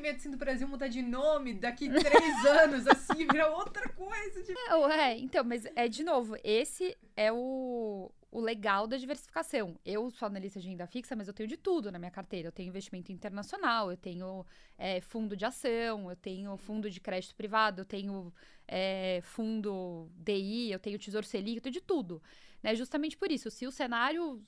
[0.00, 4.42] Medo assim, do Brasil mudar de nome daqui três anos, assim, virar outra coisa.
[4.42, 4.52] De...
[4.92, 9.78] É, então, mas é de novo, esse é o, o legal da diversificação.
[9.84, 12.48] Eu sou analista de renda fixa, mas eu tenho de tudo na minha carteira.
[12.48, 14.44] Eu tenho investimento internacional, eu tenho
[14.76, 18.32] é, fundo de ação, eu tenho fundo de crédito privado, eu tenho
[18.66, 22.20] é, fundo DI, eu tenho tesouro Selic, eu tenho de tudo.
[22.64, 22.74] Né?
[22.74, 24.42] Justamente por isso, se o cenário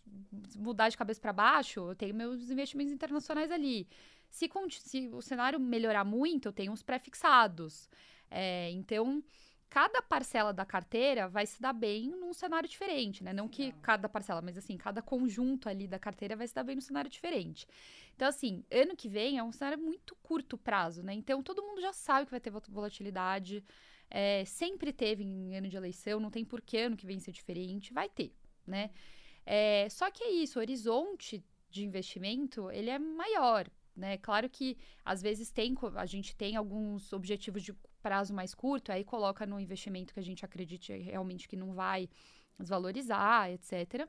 [0.56, 3.86] mudar de cabeça para baixo, eu tenho meus investimentos internacionais ali.
[4.30, 7.88] Se, se o cenário melhorar muito, eu tenho uns pré-fixados.
[8.30, 9.22] É, então,
[9.68, 13.32] cada parcela da carteira vai se dar bem num cenário diferente, né?
[13.32, 16.76] Não que cada parcela, mas assim, cada conjunto ali da carteira vai se dar bem
[16.76, 17.66] num cenário diferente.
[18.14, 21.14] Então, assim, ano que vem é um cenário muito curto prazo, né?
[21.14, 23.62] Então, todo mundo já sabe que vai ter volatilidade.
[24.08, 27.92] É, sempre teve em ano de eleição, não tem porquê ano que vem ser diferente.
[27.92, 28.32] Vai ter,
[28.66, 28.90] né?
[29.44, 33.68] É, só que é isso, o horizonte de investimento, ele é maior.
[33.96, 34.18] Né?
[34.18, 39.02] Claro que às vezes tem, a gente tem alguns objetivos de prazo mais curto, aí
[39.02, 42.08] coloca no investimento que a gente acredite realmente que não vai
[42.58, 44.06] desvalorizar, etc.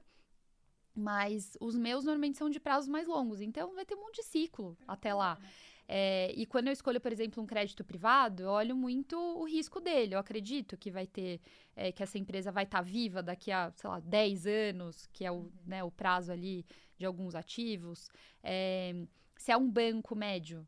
[0.94, 4.24] Mas os meus normalmente são de prazos mais longos, então vai ter um monte de
[4.24, 5.40] ciclo até lá.
[5.88, 9.80] É, e quando eu escolho, por exemplo, um crédito privado, eu olho muito o risco
[9.80, 10.16] dele.
[10.16, 11.40] Eu acredito que vai ter,
[11.76, 15.24] é, que essa empresa vai estar tá viva daqui a, sei lá, 10 anos, que
[15.24, 16.66] é o, né, o prazo ali
[16.98, 18.10] de alguns ativos.
[18.44, 18.94] É,
[19.38, 20.66] se é um banco médio,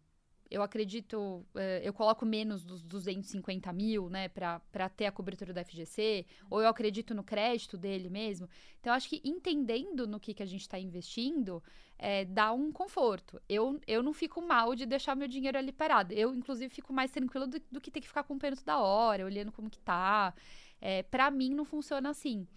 [0.49, 5.63] eu acredito, eh, eu coloco menos dos 250 mil, né, para ter a cobertura da
[5.63, 8.49] FGC, ou eu acredito no crédito dele mesmo.
[8.79, 11.61] Então, acho que entendendo no que, que a gente está investindo,
[11.99, 13.39] é, dá um conforto.
[13.47, 16.13] Eu, eu não fico mal de deixar meu dinheiro ali parado.
[16.13, 19.51] Eu, inclusive, fico mais tranquilo do, do que ter que ficar acompanhando toda hora, olhando
[19.51, 20.33] como que tá.
[20.81, 22.47] É, para mim, não funciona assim.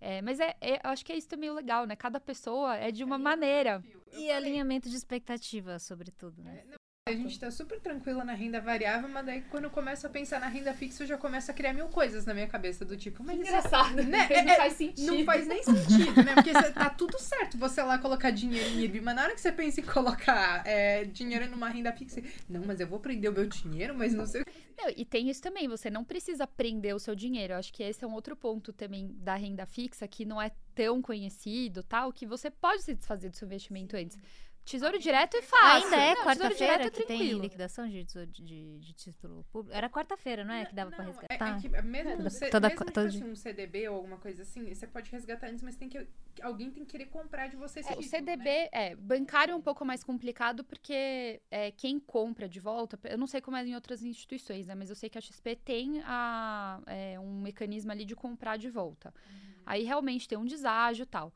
[0.00, 1.94] É, mas é, é, eu acho que é isso também o legal, né?
[1.94, 3.84] Cada pessoa é de uma maneira.
[4.12, 6.64] E alinhamento de expectativa, sobretudo, né?
[6.68, 6.76] É,
[7.12, 10.40] a gente tá super tranquila na renda variável, mas daí quando eu começo a pensar
[10.40, 13.24] na renda fixa, eu já começo a criar mil coisas na minha cabeça, do tipo,
[13.24, 13.38] mas.
[13.38, 14.28] Engraçado, né?
[14.30, 15.06] É, não faz sentido.
[15.06, 16.34] Não faz nem sentido, né?
[16.34, 19.50] Porque tá tudo certo você lá colocar dinheiro em IRB, mas na hora que você
[19.50, 23.46] pensa em colocar é, dinheiro numa renda fixa, não, mas eu vou prender o meu
[23.46, 24.44] dinheiro, mas não sei o
[24.78, 27.52] não, e tem isso também, você não precisa prender o seu dinheiro.
[27.52, 30.50] Eu acho que esse é um outro ponto também da renda fixa que não é
[30.74, 34.18] tão conhecido, tal, que você pode se desfazer do seu investimento antes.
[34.64, 35.84] Tesouro direto é fácil.
[35.84, 39.76] Ainda é quarta-feira é que tem liquidação de, de, de título público.
[39.76, 40.64] Era quarta-feira, não é?
[40.64, 41.54] Que dava não, pra resgatar.
[41.54, 44.72] É, é que mesmo, se, toda, mesmo que fosse um CDB ou alguma coisa assim,
[44.72, 46.06] você pode resgatar antes, mas tem que,
[46.40, 48.68] alguém tem que querer comprar de você esse é, título, O CDB, né?
[48.72, 53.26] é, bancário é um pouco mais complicado porque é, quem compra de volta, eu não
[53.26, 54.74] sei como é em outras instituições, né?
[54.76, 58.70] Mas eu sei que a XP tem a, é, um mecanismo ali de comprar de
[58.70, 59.12] volta.
[59.28, 59.62] Uhum.
[59.66, 61.32] Aí realmente tem um deságio e tal.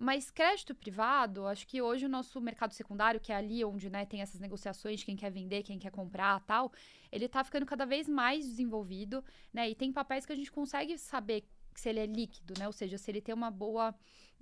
[0.00, 4.06] Mas crédito privado, acho que hoje o nosso mercado secundário, que é ali onde né,
[4.06, 6.72] tem essas negociações quem quer vender, quem quer comprar tal,
[7.10, 9.68] ele está ficando cada vez mais desenvolvido, né?
[9.68, 12.68] E tem papéis que a gente consegue saber se ele é líquido, né?
[12.68, 13.92] Ou seja, se ele tem uma boa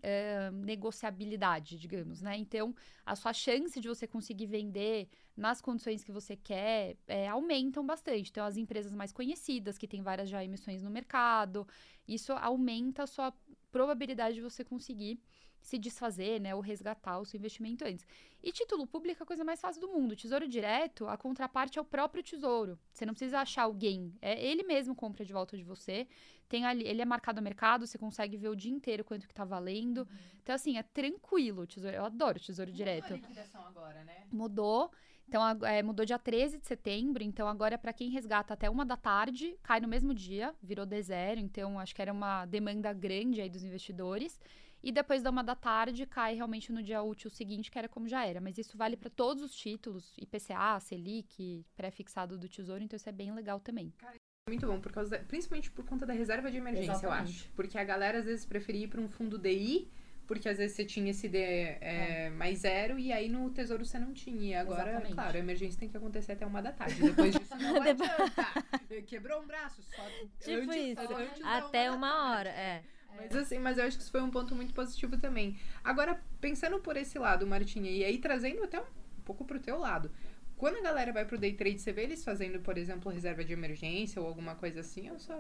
[0.02, 2.36] é, negociabilidade, digamos, né?
[2.36, 2.74] Então,
[3.06, 8.30] a sua chance de você conseguir vender nas condições que você quer é, aumentam bastante.
[8.30, 11.66] Então, as empresas mais conhecidas, que têm várias já emissões no mercado,
[12.06, 13.32] isso aumenta a sua
[13.70, 15.18] probabilidade de você conseguir
[15.66, 18.06] se desfazer, né, ou resgatar o seu investimento antes.
[18.40, 20.14] E título público é a coisa mais fácil do mundo.
[20.14, 22.78] Tesouro direto, a contraparte é o próprio tesouro.
[22.92, 26.06] Você não precisa achar alguém, é ele mesmo compra de volta de você.
[26.48, 29.34] Tem ali, ele é marcado no mercado, você consegue ver o dia inteiro quanto que
[29.34, 30.02] tá valendo.
[30.02, 30.18] Uhum.
[30.40, 31.96] Então assim, é tranquilo o tesouro.
[31.96, 33.14] Eu adoro o tesouro Mudou direto.
[33.14, 34.24] A liquidação agora, né?
[34.30, 34.92] Mudou.
[35.28, 37.24] Então, é, mudou dia 13 de setembro.
[37.24, 40.86] Então, agora, é para quem resgata até uma da tarde, cai no mesmo dia, virou
[40.86, 41.38] D0.
[41.38, 44.38] Então, acho que era uma demanda grande aí dos investidores.
[44.82, 48.08] E depois da uma da tarde cai realmente no dia útil seguinte, que era como
[48.08, 48.40] já era.
[48.40, 53.12] Mas isso vale para todos os títulos, IPCA, Selic, pré-fixado do Tesouro, então isso é
[53.12, 53.92] bem legal também.
[53.98, 54.16] Cara,
[54.48, 57.30] muito bom, por causa da, principalmente por conta da reserva de emergência, Exatamente.
[57.30, 57.50] eu acho.
[57.56, 59.90] Porque a galera às vezes preferia ir para um fundo DI,
[60.26, 62.30] porque às vezes você tinha esse D é, é.
[62.30, 64.50] mais zero, e aí no Tesouro você não tinha.
[64.50, 65.14] E agora, Exatamente.
[65.14, 67.00] claro, a emergência tem que acontecer até uma da tarde.
[67.00, 69.02] Depois disso não adianta.
[69.06, 70.02] Quebrou um braço, só
[70.38, 71.12] tipo antes, isso.
[71.12, 72.84] Antes até uma, uma hora, é.
[73.16, 75.58] Mas assim, mas eu acho que isso foi um ponto muito positivo também.
[75.82, 78.84] Agora, pensando por esse lado, Martinha, e aí trazendo até um
[79.24, 80.10] pouco pro teu lado.
[80.56, 83.52] Quando a galera vai pro day trade, você vê eles fazendo, por exemplo, reserva de
[83.52, 85.38] emergência ou alguma coisa assim, ou só.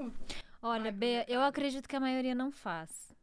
[0.60, 3.14] Olha, Bea, eu acredito que a maioria não faz.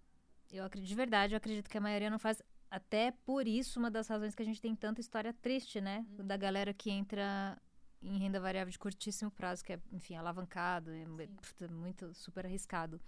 [0.51, 2.41] Eu acredito, de verdade, eu acredito que a maioria não faz.
[2.69, 6.03] Até por isso, uma das razões que a gente tem tanta história triste, né?
[6.17, 6.25] Uhum.
[6.25, 7.55] Da galera que entra
[8.01, 11.05] em renda variável de curtíssimo prazo, que é, enfim, alavancado, é
[11.69, 12.99] muito super arriscado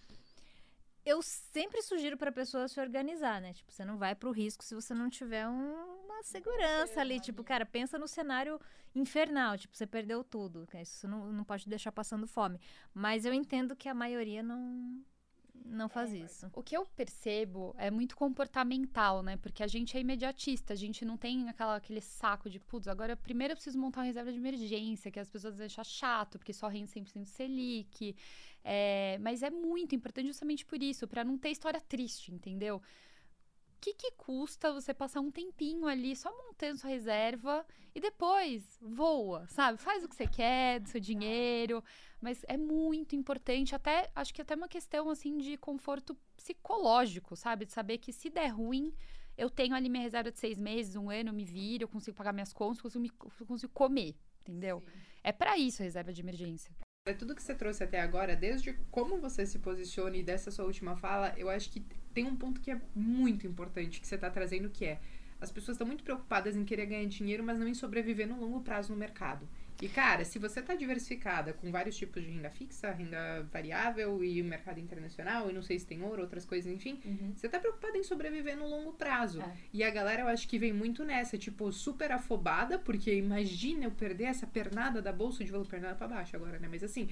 [1.06, 3.54] eu sempre sugiro para a pessoa se organizar, né?
[3.54, 7.20] Tipo, você não vai para o risco se você não tiver um, uma segurança ali.
[7.20, 8.60] Tipo, cara, pensa no cenário
[8.96, 9.56] infernal.
[9.58, 10.68] Tipo, você perdeu tudo.
[10.82, 12.60] Isso não, não pode deixar passando fome.
[12.94, 15.00] Mas eu entendo que a maioria não,
[15.66, 16.50] não faz é, isso.
[16.54, 19.38] O que eu percebo é muito comportamental, né?
[19.38, 23.16] Porque a gente é imediatista, a gente não tem aquela, aquele saco de, putz, agora
[23.16, 26.68] primeiro eu preciso montar uma reserva de emergência, que as pessoas acham chato, porque só
[26.68, 28.16] rende 100% Selic.
[28.64, 32.82] É, mas é muito importante justamente por isso, para não ter história triste, entendeu?
[33.86, 38.80] O que, que custa você passar um tempinho ali só montando sua reserva e depois
[38.82, 39.78] voa, sabe?
[39.78, 41.84] Faz o que você quer do seu dinheiro,
[42.20, 47.66] mas é muito importante, até acho que até uma questão assim de conforto psicológico, sabe?
[47.66, 48.92] De saber que se der ruim,
[49.38, 52.18] eu tenho ali minha reserva de seis meses, um ano, eu me viro, eu consigo
[52.18, 54.82] pagar minhas contas, consigo, me, consigo comer, entendeu?
[54.84, 55.00] Sim.
[55.24, 56.76] É para isso a reserva de emergência.
[57.08, 60.66] É tudo que você trouxe até agora, desde como você se posiciona e dessa sua
[60.66, 64.30] última fala, eu acho que tem um ponto que é muito importante que você está
[64.30, 65.00] trazendo, que é
[65.40, 68.62] as pessoas estão muito preocupadas em querer ganhar dinheiro, mas não em sobreviver no longo
[68.62, 69.48] prazo no mercado.
[69.82, 74.42] E, cara, se você está diversificada com vários tipos de renda fixa, renda variável e
[74.42, 77.34] mercado internacional, e não sei se tem ouro, outras coisas, enfim, uhum.
[77.36, 79.42] você está preocupada em sobreviver no longo prazo.
[79.42, 79.58] É.
[79.74, 83.92] E a galera, eu acho que vem muito nessa, tipo, super afobada, porque imagina eu
[83.92, 86.70] perder essa pernada da bolsa de valor, pernada para baixo agora, né?
[86.72, 87.10] Mas assim,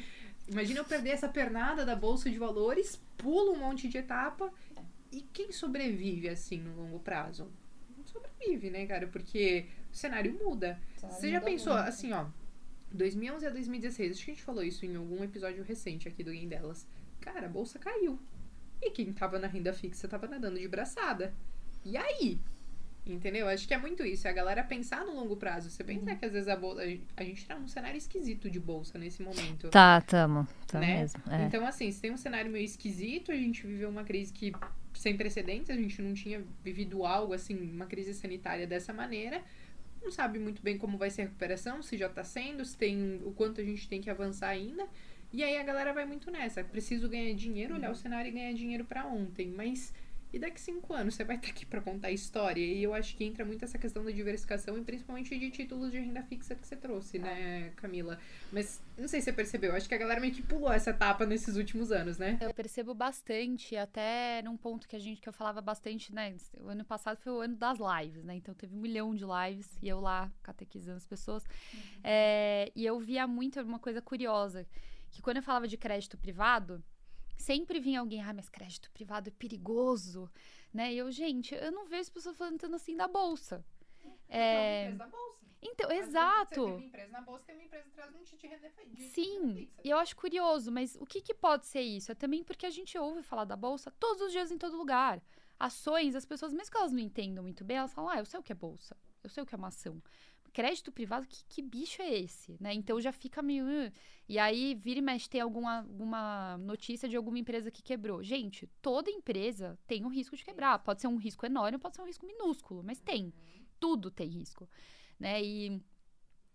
[0.47, 4.49] imagina eu perder essa pernada da bolsa de valores, pulo um monte de etapa,
[5.13, 7.49] e quem sobrevive assim no longo prazo?
[7.97, 9.07] Não sobrevive, né, cara?
[9.07, 10.79] Porque o cenário muda.
[10.97, 12.25] Você já pensou, assim, ó,
[12.91, 16.31] 2011 a 2016, acho que a gente falou isso em algum episódio recente aqui do
[16.31, 16.85] Game Delas.
[17.21, 18.19] Cara, a bolsa caiu.
[18.81, 21.33] E quem tava na renda fixa tava nadando de braçada.
[21.85, 22.39] E aí?
[23.05, 23.47] Entendeu?
[23.49, 24.27] Acho que é muito isso.
[24.27, 25.69] É a galera pensar no longo prazo.
[25.69, 26.17] Você pensa Uhum.
[26.17, 26.81] que às vezes a bolsa.
[27.17, 29.69] A gente tá num cenário esquisito de bolsa nesse momento.
[29.69, 30.47] Tá, tamo.
[30.67, 30.99] Tá Né?
[30.99, 31.21] mesmo.
[31.29, 31.45] É.
[31.45, 34.53] Então, assim, se tem um cenário meio esquisito, a gente viveu uma crise que
[34.93, 39.43] sem precedentes, a gente não tinha vivido algo assim, uma crise sanitária dessa maneira.
[40.01, 43.21] Não sabe muito bem como vai ser a recuperação, se já tá sendo, se tem
[43.23, 44.87] o quanto a gente tem que avançar ainda.
[45.31, 46.63] E aí a galera vai muito nessa.
[46.63, 49.49] Preciso ganhar dinheiro, olhar o cenário e ganhar dinheiro pra ontem.
[49.49, 49.93] Mas
[50.33, 52.59] e daqui cinco anos você vai estar aqui pra contar história?
[52.59, 55.99] E eu acho que entra muito essa questão da diversificação e principalmente de títulos de
[55.99, 58.17] renda fixa que você trouxe, né, Camila?
[58.51, 61.23] Mas não sei se você percebeu, acho que a galera meio que pulou essa etapa
[61.23, 62.39] nesses últimos anos, né?
[62.41, 66.35] Eu percebo bastante, até num ponto que a gente que eu falava bastante, né?
[66.59, 68.35] O ano passado foi o ano das lives, né?
[68.35, 71.43] Então teve um milhão de lives e eu lá catequizando as pessoas.
[72.03, 74.65] É, e eu via muito uma coisa curiosa,
[75.11, 76.83] que quando eu falava de crédito privado,
[77.37, 80.29] sempre vinha alguém, ah, mas crédito privado é perigoso,
[80.73, 80.93] né?
[80.93, 83.65] E eu, gente, eu não vejo as pessoas falando tanto assim da bolsa.
[84.27, 85.45] É, da bolsa.
[85.61, 86.55] então, Às exato.
[86.55, 89.89] Você tem uma empresa na bolsa, tem uma empresa atrás de um de Sim, e
[89.89, 92.11] eu acho curioso, mas o que, que pode ser isso?
[92.11, 95.21] É também porque a gente ouve falar da bolsa todos os dias em todo lugar.
[95.59, 98.39] Ações, as pessoas, mesmo que elas não entendam muito bem, elas falam, ah, eu sei
[98.39, 100.01] o que é bolsa, eu sei o que é uma ação.
[100.53, 102.55] Crédito privado, que, que bicho é esse?
[102.59, 102.73] Né?
[102.75, 103.65] Então já fica meio.
[103.65, 103.91] "Ugh".
[104.29, 108.23] E aí, vira e mexe, tem alguma, alguma notícia de alguma empresa que quebrou.
[108.23, 110.79] Gente, toda empresa tem um risco de quebrar.
[110.79, 113.33] Pode ser um risco enorme, pode ser um risco minúsculo, mas tem.
[113.79, 114.69] Tudo tem risco.
[115.19, 115.43] Né?
[115.43, 115.81] E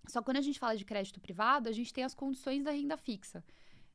[0.07, 2.97] só quando a gente fala de crédito privado, a gente tem as condições da renda
[2.97, 3.45] fixa,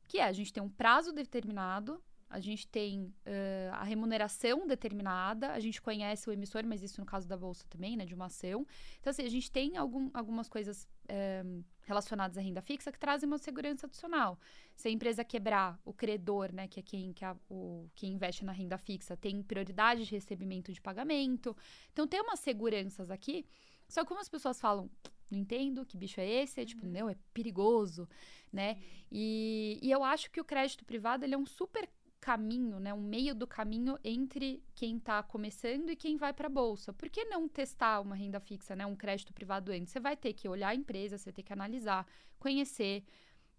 [0.08, 2.04] que é a gente tem um prazo determinado,
[2.34, 7.06] a gente tem eh, a remuneração determinada, a gente conhece o emissor, mas isso no
[7.06, 8.66] caso da bolsa também, né, de uma ação.
[9.00, 11.44] Então, assim, a gente tem algum, algumas coisas eh,
[11.82, 14.40] relacionadas à renda fixa que trazem uma segurança adicional.
[14.76, 18.44] Se a empresa quebrar, o credor, né, que é quem, que é o, quem investe
[18.44, 21.56] na renda fixa, tem prioridade de recebimento de pagamento.
[21.92, 23.46] Então, tem umas seguranças aqui.
[23.88, 24.90] Só que como as pessoas falam,
[25.30, 26.60] não entendo, que bicho é esse?
[26.60, 28.10] É tipo, não, é perigoso,
[28.52, 28.78] né?
[29.12, 31.88] E, e eu acho que o crédito privado, ele é um super
[32.24, 32.94] caminho, né?
[32.94, 36.94] Um meio do caminho entre quem está começando e quem vai para a bolsa.
[36.94, 38.86] Por que não testar uma renda fixa, né?
[38.86, 39.92] Um crédito privado antes?
[39.92, 42.08] Você vai ter que olhar a empresa, você ter que analisar,
[42.40, 43.04] conhecer,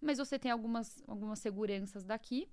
[0.00, 2.48] mas você tem algumas, algumas seguranças daqui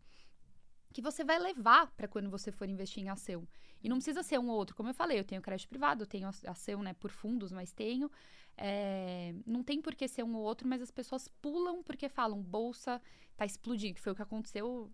[0.92, 3.48] que você vai levar para quando você for investir em ação.
[3.82, 4.76] E não precisa ser um ou outro.
[4.76, 8.12] Como eu falei, eu tenho crédito privado, eu tenho ação né, por fundos, mas tenho.
[8.58, 12.44] É, não tem por que ser um ou outro, mas as pessoas pulam porque falam,
[12.44, 13.02] bolsa
[13.38, 14.92] tá explodindo, que foi o que aconteceu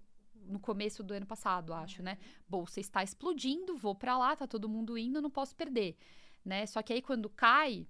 [0.47, 2.17] no começo do ano passado, acho, né?
[2.47, 5.95] Bolsa está explodindo, vou para lá, tá todo mundo indo, não posso perder,
[6.43, 6.65] né?
[6.65, 7.87] Só que aí quando cai,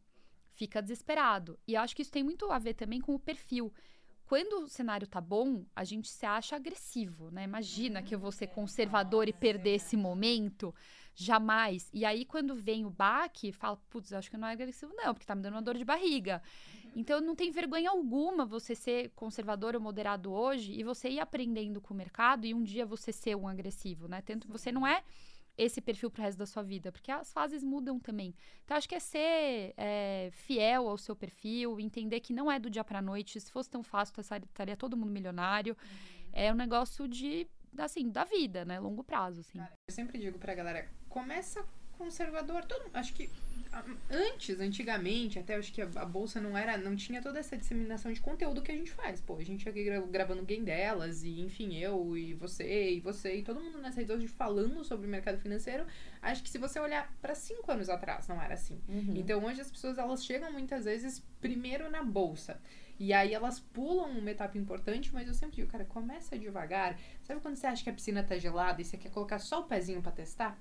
[0.52, 1.60] fica desesperado.
[1.68, 3.72] E eu acho que isso tem muito a ver também com o perfil.
[4.26, 7.46] Quando o cenário tá bom, a gente se acha agressivo, né?
[7.46, 10.76] Imagina que eu vou ser conservador e perder esse momento.
[11.16, 11.90] Jamais.
[11.94, 15.26] E aí, quando vem o baque, fala, putz, acho que não é agressivo, não, porque
[15.26, 16.42] tá me dando uma dor de barriga.
[16.98, 21.80] Então, não tem vergonha alguma você ser conservador ou moderado hoje e você ir aprendendo
[21.80, 24.20] com o mercado e um dia você ser um agressivo, né?
[24.22, 25.04] Tanto você não é
[25.56, 28.34] esse perfil pro resto da sua vida, porque as fases mudam também.
[28.66, 32.68] Então, acho que é ser é, fiel ao seu perfil, entender que não é do
[32.68, 33.40] dia pra noite.
[33.40, 35.78] Se fosse tão fácil, tá- estaria todo mundo milionário.
[36.34, 38.80] É um negócio de, assim, da vida, né?
[38.80, 39.60] Longo prazo, assim.
[39.88, 41.64] Eu sempre digo pra galera, começa
[41.98, 42.64] conservador.
[42.66, 43.30] Todo, acho que
[44.10, 48.20] antes, antigamente, até acho que a, bolsa não era, não tinha toda essa disseminação de
[48.20, 49.20] conteúdo que a gente faz.
[49.22, 53.36] Pô, a gente aqui gra- gravando game delas e enfim, eu e você e você
[53.38, 55.86] e todo mundo nessa rede hoje falando sobre o mercado financeiro.
[56.22, 58.80] Acho que se você olhar pra cinco anos atrás, não era assim.
[59.18, 62.60] Então hoje as pessoas elas chegam muitas vezes primeiro na bolsa.
[63.00, 66.98] E aí elas pulam uma etapa importante, mas eu sempre digo, cara, começa devagar.
[67.22, 69.64] Sabe quando você acha que a piscina tá gelada e você quer colocar só o
[69.66, 70.58] pezinho pra testar?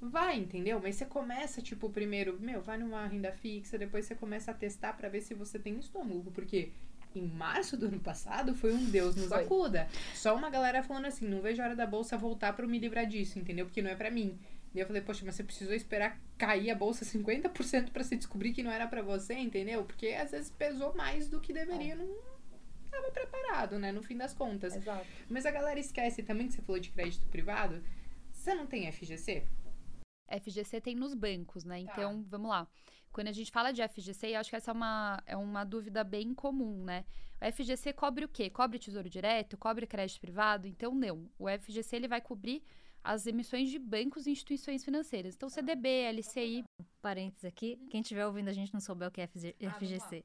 [0.00, 0.80] Vai, entendeu?
[0.80, 4.92] Mas você começa, tipo, primeiro, meu, vai numa renda fixa, depois você começa a testar
[4.92, 6.70] pra ver se você tem estômago, porque
[7.14, 9.42] em março do ano passado foi um Deus nos Foi.
[9.42, 9.88] acuda.
[10.14, 12.78] Só uma galera falando assim, não vejo a hora da bolsa voltar pra eu me
[12.78, 13.66] livrar disso, entendeu?
[13.66, 14.38] Porque não é pra mim.
[14.74, 18.52] E eu falei, poxa, mas você precisou esperar cair a bolsa 50% pra se descobrir
[18.52, 19.82] que não era pra você, entendeu?
[19.84, 22.06] Porque às vezes pesou mais do que deveria, não
[22.90, 23.90] tava preparado, né?
[23.90, 24.76] No fim das contas.
[24.76, 25.06] Exato.
[25.28, 27.82] Mas a galera esquece também que você falou de crédito privado.
[28.30, 29.44] Você não tem FGC?
[30.40, 31.84] FGC tem nos bancos, né?
[31.84, 31.92] Tá.
[31.92, 32.68] Então, vamos lá.
[33.12, 36.04] Quando a gente fala de FGC, eu acho que essa é uma, é uma dúvida
[36.04, 37.04] bem comum, né?
[37.40, 38.50] O FGC cobre o quê?
[38.50, 39.56] Cobre tesouro direto?
[39.56, 40.66] Cobre crédito privado?
[40.66, 41.30] Então, não.
[41.38, 42.62] O FGC ele vai cobrir
[43.02, 45.34] as emissões de bancos e instituições financeiras.
[45.34, 46.64] Então, CDB, LCI.
[47.00, 50.24] Parênteses aqui, quem estiver ouvindo a gente não souber o que é FGC.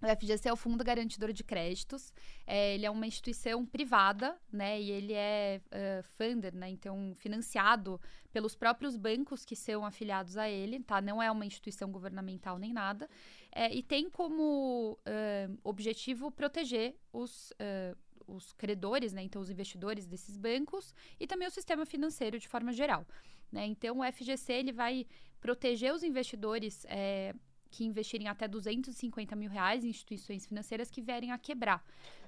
[0.00, 2.12] Ah, o FGC é o Fundo Garantidor de Créditos.
[2.46, 4.80] É, ele é uma instituição privada, né?
[4.80, 6.68] E ele é uh, funder, né?
[6.68, 8.00] Então, financiado
[8.34, 11.00] pelos próprios bancos que são afiliados a ele, tá?
[11.00, 13.08] Não é uma instituição governamental nem nada.
[13.52, 19.22] É, e tem como uh, objetivo proteger os, uh, os credores, né?
[19.22, 23.06] Então, os investidores desses bancos e também o sistema financeiro de forma geral.
[23.52, 23.66] Né?
[23.66, 25.06] Então, o FGC ele vai
[25.40, 27.32] proteger os investidores é,
[27.70, 31.84] que investirem até 250 mil reais em instituições financeiras que vierem a quebrar.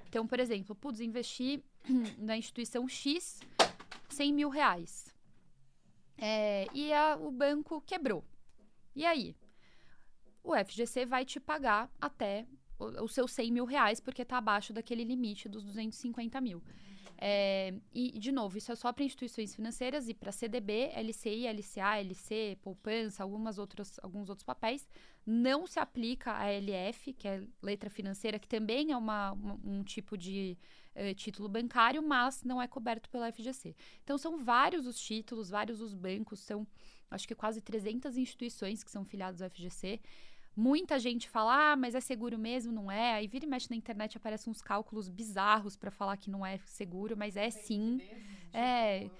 [0.08, 1.64] Então, por exemplo, putz, investir
[2.16, 3.40] na instituição X
[4.08, 5.15] 100 mil reais.
[6.18, 8.24] É, e a, o banco quebrou.
[8.94, 9.36] E aí?
[10.42, 12.46] O FGC vai te pagar até
[12.78, 16.62] os seus 100 mil reais, porque está abaixo daquele limite dos 250 mil.
[17.18, 21.98] É, e, de novo, isso é só para instituições financeiras e para CDB, LCI, LCA,
[22.00, 24.86] LC, poupança, algumas outras, alguns outros papéis.
[25.24, 29.32] Não se aplica a LF, que é letra financeira, que também é uma,
[29.64, 30.58] um tipo de
[30.96, 33.76] uh, título bancário, mas não é coberto pela FGC.
[34.02, 36.66] Então, são vários os títulos, vários os bancos, são
[37.10, 40.00] acho que quase 300 instituições que são filiadas ao FGC.
[40.56, 43.14] Muita gente fala, ah, mas é seguro mesmo, não é?
[43.14, 46.58] Aí vira e mexe na internet, aparecem uns cálculos bizarros para falar que não é
[46.64, 48.00] seguro, mas é sim.
[48.52, 49.10] É.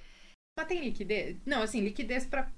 [0.58, 1.36] Mas tem liquidez?
[1.44, 2.50] Não, assim, liquidez para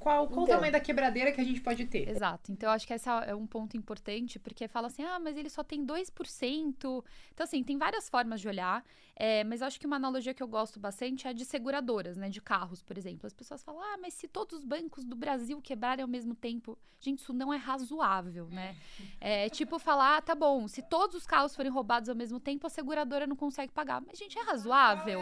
[0.00, 2.08] qual, qual então, o tamanho da quebradeira que a gente pode ter?
[2.08, 2.50] Exato.
[2.50, 5.62] Então, acho que esse é um ponto importante, porque fala assim, ah, mas ele só
[5.62, 6.74] tem 2%.
[6.74, 7.04] Então,
[7.44, 8.82] assim, tem várias formas de olhar,
[9.14, 12.40] é, mas acho que uma analogia que eu gosto bastante é de seguradoras, né, de
[12.40, 13.26] carros, por exemplo.
[13.26, 16.78] As pessoas falam, ah, mas se todos os bancos do Brasil quebrarem ao mesmo tempo,
[16.98, 18.74] gente, isso não é razoável, né?
[19.20, 22.66] É tipo falar, ah, tá bom, se todos os carros forem roubados ao mesmo tempo,
[22.66, 24.00] a seguradora não consegue pagar.
[24.00, 25.20] Mas, gente, é razoável.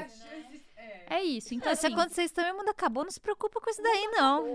[1.10, 1.54] É isso.
[1.54, 4.08] Então, assim, se acontecer isso também, o mundo acabou, não se preocupa com isso daí,
[4.12, 4.54] não.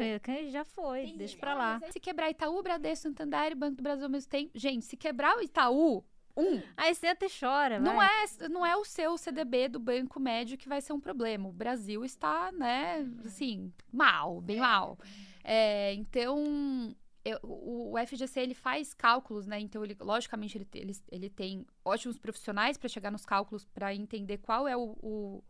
[0.52, 1.18] Já foi, Entendi.
[1.18, 1.82] deixa pra lá.
[1.90, 4.52] Se quebrar Itaú, Bradesco, Santander e Banco do Brasil ao mesmo tempo.
[4.54, 6.04] Gente, se quebrar o Itaú,
[6.36, 6.62] um.
[6.76, 10.68] Aí você até chora, não é Não é o seu CDB do banco médio que
[10.68, 11.48] vai ser um problema.
[11.48, 14.98] O Brasil está, né, assim, mal, bem mal.
[15.44, 19.60] É, então, eu, o, o, FGC ele faz cálculos, né?
[19.60, 24.38] Então, ele, logicamente, ele, ele, ele tem ótimos profissionais para chegar nos cálculos para entender
[24.38, 25.44] qual é o, o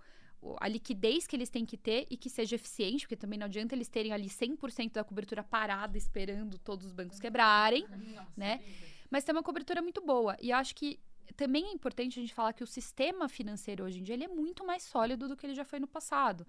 [0.60, 3.76] a liquidez que eles têm que ter e que seja eficiente, porque também não adianta
[3.76, 8.62] eles terem ali 100% da cobertura parada esperando todos os bancos quebrarem, Nossa, né?
[9.10, 10.36] Mas tem uma cobertura muito boa.
[10.42, 11.00] E acho que
[11.36, 14.28] também é importante a gente falar que o sistema financeiro hoje em dia ele é
[14.28, 16.46] muito mais sólido do que ele já foi no passado.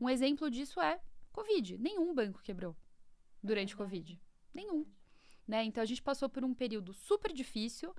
[0.00, 1.00] Um exemplo disso é
[1.32, 1.78] Covid.
[1.78, 2.76] Nenhum banco quebrou
[3.42, 4.20] durante o Covid.
[4.52, 4.86] Nenhum.
[5.46, 5.64] Né?
[5.64, 7.94] Então a gente passou por um período super difícil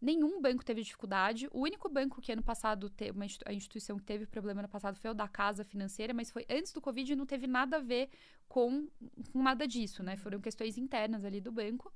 [0.00, 1.46] Nenhum banco teve dificuldade.
[1.52, 4.96] O único banco que ano passado, teve, uma, a instituição que teve problema no passado
[4.96, 7.80] foi o da Casa Financeira, mas foi antes do Covid e não teve nada a
[7.80, 8.08] ver
[8.48, 8.88] com,
[9.32, 10.16] com nada disso, né?
[10.16, 11.92] Foram questões internas ali do banco.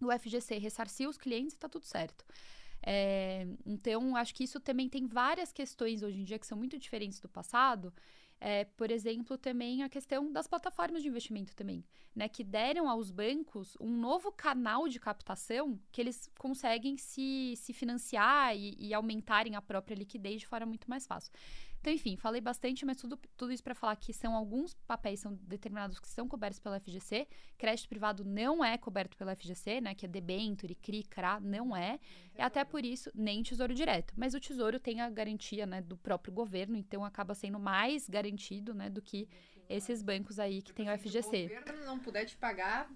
[0.00, 2.24] O FGC ressarciu os clientes e tá tudo certo.
[2.84, 6.76] É, então, acho que isso também tem várias questões hoje em dia que são muito
[6.76, 7.94] diferentes do passado
[8.44, 12.28] é, por exemplo, também a questão das plataformas de investimento também, né?
[12.28, 18.56] Que deram aos bancos um novo canal de captação que eles conseguem se, se financiar
[18.56, 21.32] e, e aumentarem a própria liquidez de forma muito mais fácil.
[21.82, 25.34] Então, enfim, falei bastante, mas tudo, tudo isso para falar que são alguns papéis são
[25.42, 27.26] determinados que são cobertos pela FGC.
[27.58, 29.92] Crédito privado não é coberto pela FGC, né?
[29.92, 31.98] Que é debenture, CRI, CRA, não é.
[32.38, 34.14] E até por isso, nem tesouro direto.
[34.16, 38.72] Mas o tesouro tem a garantia, né, do próprio governo, então acaba sendo mais garantido,
[38.72, 39.28] né, do que
[39.68, 41.48] esses bancos aí que tem o FGC.
[41.48, 42.88] Se o governo não puder te pagar,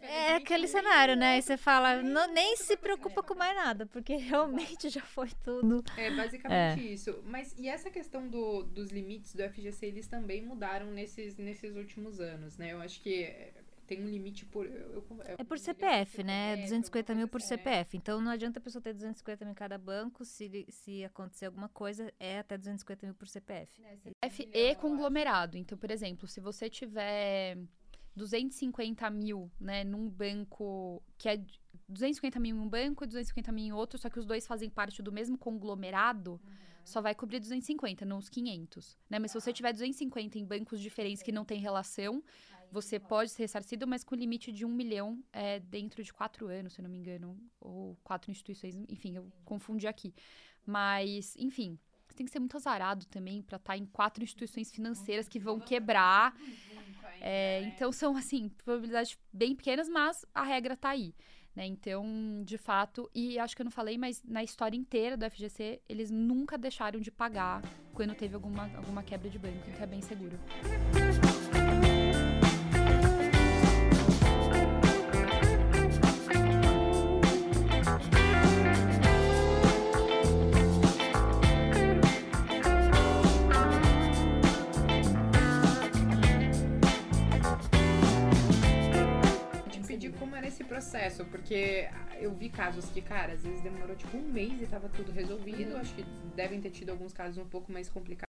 [0.00, 1.38] é aquele cenário, né?
[1.38, 5.84] E você fala, não, nem se preocupa com mais nada, porque realmente já foi tudo.
[5.96, 6.92] É basicamente é.
[6.92, 7.22] isso.
[7.24, 12.20] Mas e essa questão do, dos limites do FGC, eles também mudaram nesses, nesses últimos
[12.20, 12.72] anos, né?
[12.72, 13.52] Eu acho que
[13.88, 14.66] tem um limite por.
[14.66, 16.56] Eu, eu, é por CPF, né?
[16.56, 17.96] 250 mil por CPF.
[17.96, 20.24] Então não adianta a pessoa ter 250 mil em cada banco.
[20.24, 23.80] Se, se acontecer alguma coisa, é até 250 mil por CPF.
[24.02, 25.56] CPF e conglomerado.
[25.56, 27.56] Então, por exemplo, se você tiver
[28.18, 31.42] 250 mil, né, num banco que é
[31.88, 34.68] 250 mil em um banco e 250 mil em outro, só que os dois fazem
[34.68, 36.40] parte do mesmo conglomerado, uhum.
[36.84, 39.18] só vai cobrir 250, não os 500, né?
[39.18, 42.22] Mas se você tiver 250 em bancos diferentes que não tem relação,
[42.70, 46.74] você pode ser ressarcido, mas com limite de um milhão é, dentro de quatro anos,
[46.74, 50.14] se eu não me engano, ou quatro instituições, enfim, eu confundi aqui.
[50.66, 51.78] Mas, enfim,
[52.18, 55.58] tem que ser muito azarado também para estar tá em quatro instituições financeiras que vão
[55.58, 56.34] quebrar
[57.20, 61.14] é, então são assim probabilidades bem pequenas, mas a regra está aí.
[61.54, 61.66] Né?
[61.66, 65.80] Então, de fato, e acho que eu não falei, mas na história inteira do FGC,
[65.88, 67.62] eles nunca deixaram de pagar
[67.92, 70.38] quando teve alguma, alguma quebra de banco, que é bem seguro.
[90.88, 91.86] Processo, porque
[92.18, 95.76] eu vi casos que, cara, às vezes demorou tipo um mês e tava tudo resolvido.
[95.76, 96.02] Acho que
[96.34, 98.26] devem ter tido alguns casos um pouco mais complicados.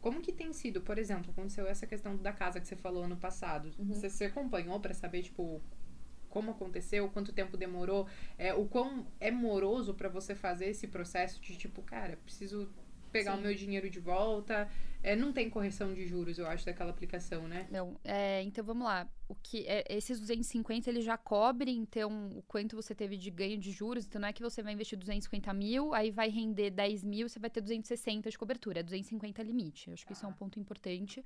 [0.00, 3.16] Como que tem sido, por exemplo, aconteceu essa questão da casa que você falou ano
[3.16, 3.72] passado?
[3.78, 3.86] Uhum.
[3.86, 5.62] Você, você acompanhou para saber, tipo,
[6.28, 11.40] como aconteceu, quanto tempo demorou, é, o quão é moroso para você fazer esse processo
[11.40, 12.68] de tipo, cara, preciso
[13.18, 13.38] pegar Sim.
[13.38, 14.68] o meu dinheiro de volta.
[15.02, 17.68] É, não tem correção de juros, eu acho, daquela aplicação, né?
[17.70, 17.96] Não.
[18.02, 19.08] É, então vamos lá.
[19.28, 23.56] O que é, esses 250 ele já cobre, então, o quanto você teve de ganho
[23.56, 24.04] de juros.
[24.04, 27.38] Então não é que você vai investir 250 mil, aí vai render 10 mil, você
[27.38, 28.80] vai ter 260 de cobertura.
[28.80, 29.88] É 250 limite.
[29.88, 30.36] Eu acho que isso é um ah.
[30.36, 31.24] ponto importante.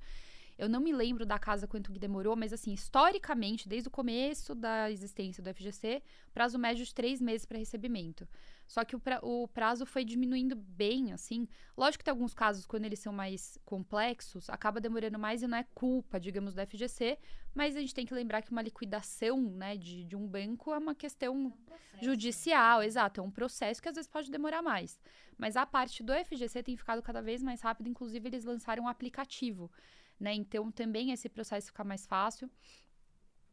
[0.61, 4.53] Eu não me lembro da casa quanto que demorou, mas assim, historicamente, desde o começo
[4.53, 6.03] da existência do FGC,
[6.35, 8.27] prazo médio de três meses para recebimento.
[8.67, 11.47] Só que o, pra, o prazo foi diminuindo bem, assim.
[11.75, 15.57] Lógico que tem alguns casos, quando eles são mais complexos, acaba demorando mais e não
[15.57, 17.17] é culpa, digamos, do FGC,
[17.55, 20.77] mas a gente tem que lembrar que uma liquidação né, de, de um banco é
[20.77, 21.51] uma questão é um
[22.03, 22.85] judicial, né?
[22.85, 24.99] exato, é um processo que às vezes pode demorar mais.
[25.39, 28.87] Mas a parte do FGC tem ficado cada vez mais rápido, inclusive eles lançaram um
[28.87, 29.71] aplicativo.
[30.21, 30.35] Né?
[30.35, 32.47] Então também esse processo fica mais fácil.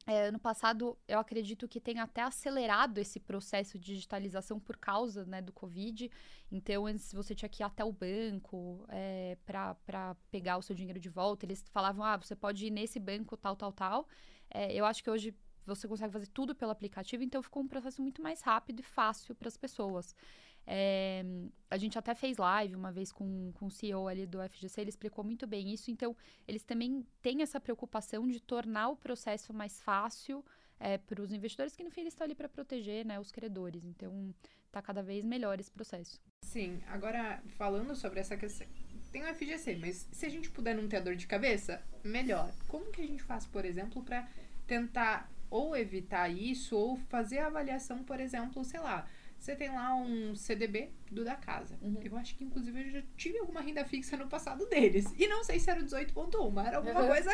[0.06, 5.42] É, passado, eu acredito que tem até acelerado esse processo de digitalização por causa né,
[5.42, 6.10] do Covid.
[6.50, 10.98] Então, antes você tinha que ir até o banco é, para pegar o seu dinheiro
[10.98, 11.44] de volta.
[11.44, 14.08] Eles falavam, ah, você pode ir nesse banco, tal, tal, tal.
[14.50, 15.34] É, eu acho que hoje
[15.66, 19.34] você consegue fazer tudo pelo aplicativo, então ficou um processo muito mais rápido e fácil
[19.34, 20.14] para as pessoas.
[20.70, 21.24] É,
[21.70, 24.90] a gente até fez live uma vez com, com o CEO ali do FGC, ele
[24.90, 25.90] explicou muito bem isso.
[25.90, 26.14] Então,
[26.46, 30.44] eles também têm essa preocupação de tornar o processo mais fácil
[30.78, 33.82] é, para os investidores, que no fim eles estão ali para proteger né, os credores.
[33.82, 34.34] Então,
[34.66, 36.20] está cada vez melhor esse processo.
[36.42, 38.66] Sim, agora falando sobre essa questão.
[39.10, 42.52] Tem o FGC, mas se a gente puder não ter dor de cabeça, melhor.
[42.68, 44.28] Como que a gente faz, por exemplo, para
[44.66, 49.08] tentar ou evitar isso, ou fazer a avaliação, por exemplo, sei lá,
[49.38, 51.78] você tem lá um CDB do da casa.
[51.80, 52.00] Uhum.
[52.02, 55.06] Eu acho que, inclusive, eu já tive alguma renda fixa no passado deles.
[55.18, 57.08] E não sei se era 18.1, mas era alguma uhum.
[57.08, 57.30] coisa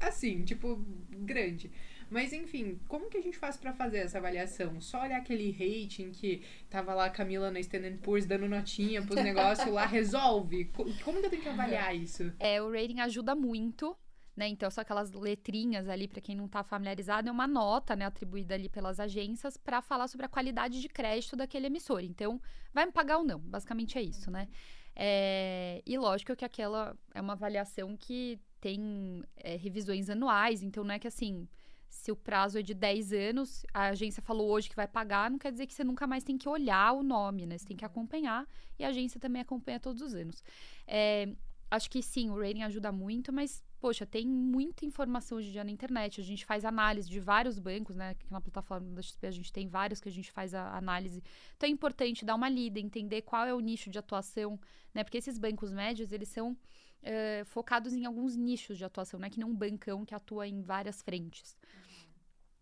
[0.00, 0.76] assim, tipo,
[1.10, 1.70] grande.
[2.08, 4.80] Mas enfim, como que a gente faz para fazer essa avaliação?
[4.80, 9.22] Só olhar aquele rating que tava lá a Camila na Standard Poor's dando notinha pros
[9.22, 10.66] negócios lá, resolve?
[10.66, 12.32] Como que eu tenho que avaliar isso?
[12.38, 13.96] É, o rating ajuda muito
[14.36, 14.46] né?
[14.48, 18.54] Então, são aquelas letrinhas ali, para quem não está familiarizado, é uma nota, né, atribuída
[18.54, 22.00] ali pelas agências para falar sobre a qualidade de crédito daquele emissor.
[22.04, 22.40] Então,
[22.72, 23.40] vai me pagar ou não?
[23.40, 24.48] Basicamente é isso, né?
[24.94, 30.94] É, e lógico que aquela é uma avaliação que tem é, revisões anuais, então não
[30.94, 31.46] é que assim,
[31.88, 35.38] se o prazo é de 10 anos, a agência falou hoje que vai pagar, não
[35.38, 37.58] quer dizer que você nunca mais tem que olhar o nome, né?
[37.58, 38.46] Você tem que acompanhar
[38.78, 40.42] e a agência também acompanha todos os anos.
[40.86, 41.28] É,
[41.70, 45.64] acho que sim, o rating ajuda muito, mas poxa, tem muita informação hoje em dia
[45.64, 46.20] na internet.
[46.20, 48.10] A gente faz análise de vários bancos, né?
[48.10, 51.22] Aqui na plataforma da XP a gente tem vários que a gente faz a análise.
[51.56, 54.58] Então é importante dar uma lida, entender qual é o nicho de atuação,
[54.94, 55.04] né?
[55.04, 56.56] Porque esses bancos médios, eles são
[57.02, 60.46] é, focados em alguns nichos de atuação, não é que nem um bancão que atua
[60.46, 61.56] em várias frentes.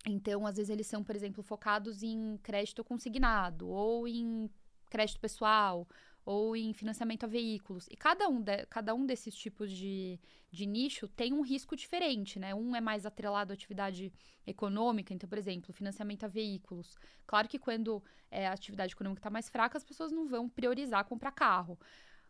[0.06, 4.50] Então, às vezes, eles são, por exemplo, focados em crédito consignado, ou em
[4.90, 5.88] crédito pessoal,
[6.24, 7.86] ou em financiamento a veículos.
[7.90, 10.18] E cada um, de, cada um desses tipos de,
[10.50, 12.54] de nicho tem um risco diferente, né?
[12.54, 14.12] Um é mais atrelado à atividade
[14.46, 16.96] econômica, então, por exemplo, financiamento a veículos.
[17.26, 21.04] Claro que quando é, a atividade econômica está mais fraca, as pessoas não vão priorizar
[21.04, 21.78] comprar carro.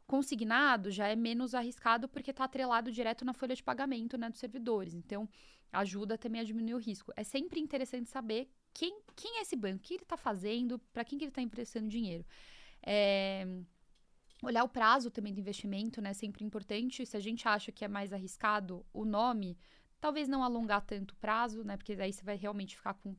[0.07, 4.40] Consignado já é menos arriscado porque está atrelado direto na folha de pagamento né, dos
[4.40, 4.92] servidores.
[4.92, 5.28] Então,
[5.72, 7.12] ajuda também a diminuir o risco.
[7.16, 11.05] É sempre interessante saber quem, quem é esse banco, o que ele está fazendo, para
[11.05, 12.24] quem que ele está emprestando dinheiro.
[12.82, 13.47] É,
[14.45, 16.12] Olhar o prazo também do investimento, né?
[16.12, 17.05] Sempre importante.
[17.07, 19.59] Se a gente acha que é mais arriscado o nome,
[20.01, 21.76] talvez não alongar tanto o prazo, né?
[21.76, 23.16] Porque daí você vai realmente ficar com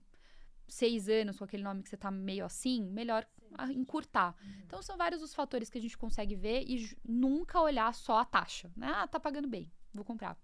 [0.68, 3.28] seis anos com aquele nome que você tá meio assim, melhor
[3.70, 4.36] encurtar.
[4.42, 4.62] Uhum.
[4.66, 8.26] Então são vários os fatores que a gente consegue ver e nunca olhar só a
[8.26, 8.72] taxa.
[8.76, 8.88] Né?
[8.88, 10.38] Ah, tá pagando bem, vou comprar.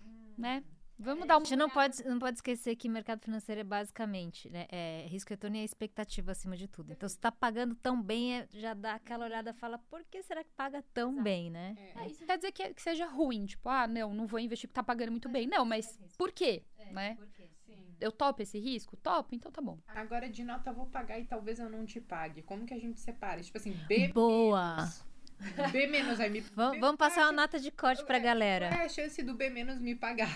[0.00, 0.34] Uhum.
[0.36, 0.64] Né?
[1.02, 1.42] Vamos dar uma.
[1.42, 5.30] A gente não pode, não pode esquecer que mercado financeiro é basicamente né, é, risco
[5.30, 6.92] retorno e a expectativa acima de tudo.
[6.92, 10.44] Então, se está pagando tão bem, é, já dá aquela olhada fala, por que será
[10.44, 11.24] que paga tão Exato.
[11.24, 11.74] bem, né?
[11.96, 12.06] É.
[12.06, 14.82] isso quer dizer que, que, seja ruim, tipo, ah, não, não vou investir porque está
[14.82, 15.46] pagando muito bem.
[15.46, 16.62] Não, mas por quê?
[16.78, 17.14] É, né?
[17.14, 17.48] Por quê?
[17.64, 17.96] Sim.
[17.98, 18.94] eu topo esse risco?
[18.98, 19.78] Topo, então tá bom.
[19.88, 22.42] Agora de nota vou pagar e talvez eu não te pague.
[22.42, 23.40] Como que a gente separa?
[23.42, 24.76] Tipo assim, B Boa.
[24.76, 25.10] menos.
[25.72, 28.66] B menos aí me Vam- B vamos passar uma nota de corte pra galera.
[28.66, 30.28] é a chance do B menos me pagar?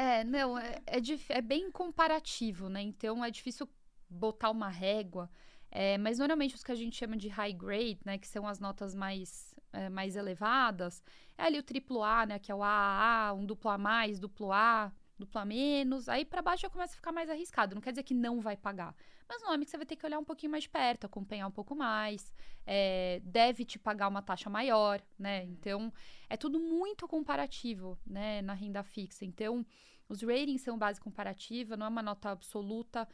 [0.00, 0.98] É, não, é, é,
[1.28, 2.80] é bem comparativo, né?
[2.80, 3.68] Então é difícil
[4.08, 5.30] botar uma régua.
[5.70, 8.16] É, mas normalmente os que a gente chama de high grade, né?
[8.16, 11.02] Que são as notas mais, é, mais elevadas,
[11.36, 12.38] é ali o triplo A, né?
[12.38, 14.90] Que é o AAA, um duplo A mais, duplo A,
[15.20, 16.08] duplo A menos.
[16.08, 17.74] Aí pra baixo já começa a ficar mais arriscado.
[17.74, 18.94] Não quer dizer que não vai pagar.
[19.28, 21.46] Mas não é que você vai ter que olhar um pouquinho mais de perto, acompanhar
[21.46, 22.34] um pouco mais.
[22.66, 25.44] é, deve te pagar uma taxa maior, né?
[25.44, 25.92] Então,
[26.28, 28.42] é tudo muito comparativo, né?
[28.42, 29.24] Na renda fixa.
[29.24, 29.64] Então,
[30.08, 33.08] os ratings são base comparativa, não é uma nota absoluta.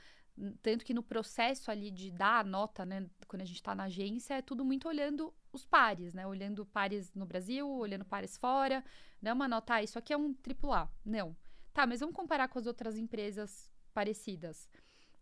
[0.62, 3.06] Tanto que no processo ali de dar a nota, né?
[3.26, 6.26] Quando a gente está na agência, é tudo muito olhando os pares, né?
[6.26, 8.84] Olhando pares no Brasil, olhando pares fora.
[9.20, 10.90] Não é uma nota, ah, isso aqui é um AAA.
[11.04, 11.34] Não.
[11.76, 14.66] Tá, mas vamos comparar com as outras empresas parecidas.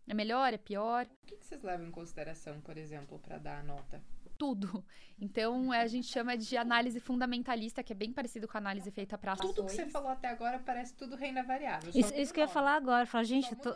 [0.07, 1.05] É melhor, é pior?
[1.05, 4.01] O que, que vocês levam em consideração, por exemplo, para dar a nota?
[4.37, 4.85] Tudo.
[5.19, 8.89] Então, é, a gente chama de análise fundamentalista, que é bem parecido com a análise
[8.89, 11.89] feita para Tudo que você falou até agora parece tudo renda variável.
[11.93, 13.05] Isso, isso que eu ia falar agora.
[13.05, 13.73] Falar, gente, tô-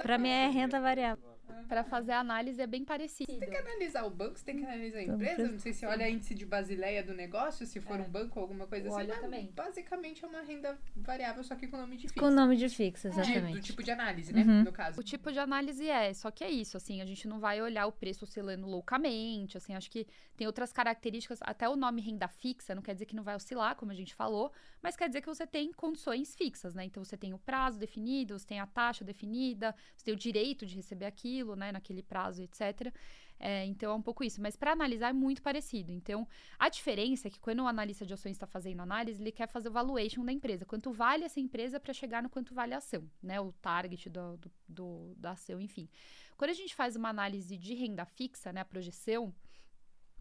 [0.00, 1.36] pra mim é renda variável.
[1.68, 3.38] Para fazer a análise é bem parecido.
[3.38, 5.48] Tem que analisar o banco, você tem que analisar a Então, empresa.
[5.48, 8.02] Não sei se olha índice de basileia do negócio, se for É.
[8.02, 8.96] um banco ou alguma coisa assim.
[8.96, 9.50] Olha mas também.
[9.54, 12.20] Basicamente é uma renda variável, só que com nome difícil.
[12.22, 13.60] Com nome de fixo, De- do exatamente.
[13.60, 14.42] tipo de análise, né?
[14.42, 14.64] Uhum.
[14.64, 15.00] No caso.
[15.00, 17.86] O tipo de análise é, só que é isso, assim, a gente não vai olhar
[17.86, 22.74] o preço oscilando loucamente, assim, acho que tem outras características, até o nome renda fixa
[22.74, 25.26] não quer dizer que não vai oscilar, como a gente falou, mas quer dizer que
[25.28, 26.84] você tem condições fixas, né?
[26.84, 30.64] Então você tem o prazo definido, você tem a taxa definida, você tem o direito
[30.66, 32.92] de receber aquilo, né, naquele prazo, etc.
[33.38, 35.92] É, então é um pouco isso, mas para analisar é muito parecido.
[35.92, 36.26] Então
[36.58, 39.68] a diferença é que quando o analista de ações está fazendo análise, ele quer fazer
[39.68, 43.08] o valuation da empresa, quanto vale essa empresa para chegar no quanto vale a ação,
[43.22, 43.40] né?
[43.40, 45.88] O target do, do- do- da ação, enfim.
[46.36, 49.34] Quando a gente faz uma análise de renda fixa, né, a projeção,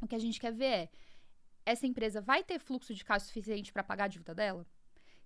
[0.02, 0.90] o que a gente quer ver é
[1.72, 4.66] essa empresa vai ter fluxo de caixa suficiente para pagar a dívida dela?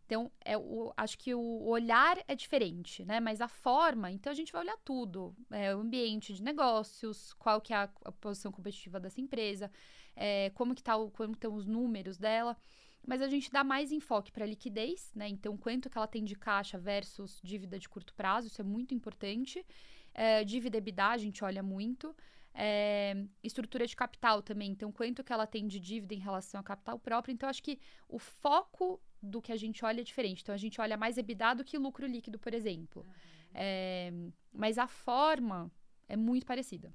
[0.06, 3.20] Então, é o, acho que o olhar é diferente, né?
[3.20, 5.36] Mas a forma, então a gente vai olhar tudo.
[5.50, 9.72] É, o ambiente de negócios, qual que é a, a posição competitiva dessa empresa,
[10.16, 12.58] é, como que tá o, como estão os números dela.
[13.06, 15.28] Mas a gente dá mais enfoque para liquidez, né?
[15.28, 18.94] Então, quanto que ela tem de caixa versus dívida de curto prazo, isso é muito
[18.94, 19.66] importante.
[20.14, 22.16] É, dívida EBITDA, a gente olha muito.
[22.56, 26.64] É, estrutura de capital também, então quanto que ela tem de dívida em relação ao
[26.64, 27.34] capital próprio.
[27.34, 30.42] Então, acho que o foco do que a gente olha é diferente.
[30.44, 33.06] Então, a gente olha mais EBITDA do que lucro líquido, por exemplo.
[33.54, 34.12] É,
[34.52, 35.72] mas a forma
[36.08, 36.94] é muito parecida.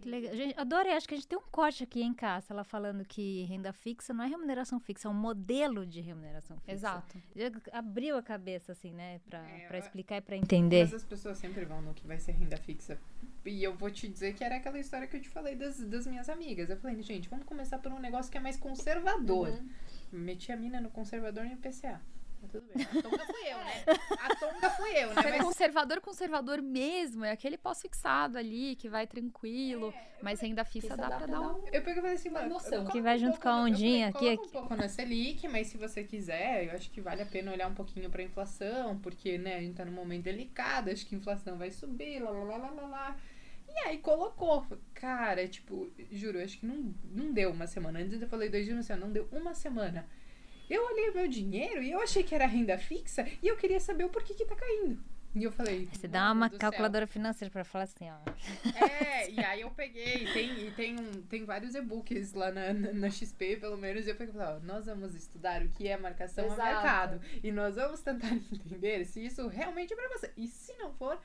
[0.00, 0.34] Que legal.
[0.34, 0.92] Gente, adorei.
[0.92, 4.12] Acho que a gente tem um corte aqui em casa, ela falando que renda fixa
[4.14, 6.72] não é remuneração fixa, é um modelo de remuneração fixa.
[6.72, 7.18] Exato.
[7.34, 9.20] Já abriu a cabeça, assim, né?
[9.28, 10.84] Pra, É, pra explicar e pra entender.
[10.84, 12.98] Mas as pessoas sempre vão no que vai ser renda fixa.
[13.44, 16.06] E eu vou te dizer que era aquela história que eu te falei das, das
[16.06, 16.68] minhas amigas.
[16.68, 19.48] Eu falei, gente, vamos começar por um negócio que é mais conservador.
[19.48, 19.68] Uhum.
[20.12, 22.00] Meti a mina no conservador e no IPCA.
[22.40, 22.84] Mas tudo bem.
[22.84, 23.84] A tonga fui eu, né?
[24.20, 25.14] A tonga fui eu, né?
[25.16, 31.10] Mas conservador, conservador mesmo, é aquele pós-fixado ali, que vai tranquilo, mas renda fixa dá
[31.10, 31.66] pra dar um...
[31.72, 32.86] eu peguei e falei assim, Uma noção.
[32.86, 35.66] Que vai um junto pouco com a ondinha falei, aqui, um pouco na Selic, mas
[35.66, 39.38] se você quiser, eu acho que vale a pena olhar um pouquinho pra inflação, porque,
[39.38, 42.56] né, a gente tá num momento delicado, acho que a inflação vai subir, lá, lá,
[42.56, 43.16] lá, lá, lá.
[43.68, 44.66] E aí colocou.
[44.94, 48.00] Cara, tipo, juro, acho que não, não deu uma semana.
[48.00, 50.06] Antes eu falei dois dias, assim, ó, não deu uma semana.
[50.68, 53.80] Eu olhei o meu dinheiro e eu achei que era renda fixa e eu queria
[53.80, 54.98] saber o porquê que tá caindo.
[55.34, 55.88] E eu falei.
[55.92, 58.16] Você dá "Mano uma do céu." calculadora financeira pra falar assim, ó.
[58.82, 62.72] É, e aí eu peguei, e tem, e tem, um, tem vários e-books lá na,
[62.72, 65.68] na, na XP, pelo menos, e eu peguei e falei, ó, nós vamos estudar o
[65.68, 66.60] que é marcação Exato.
[66.62, 67.20] a mercado.
[67.44, 70.32] E nós vamos tentar entender se isso realmente é pra você.
[70.36, 71.20] E se não for,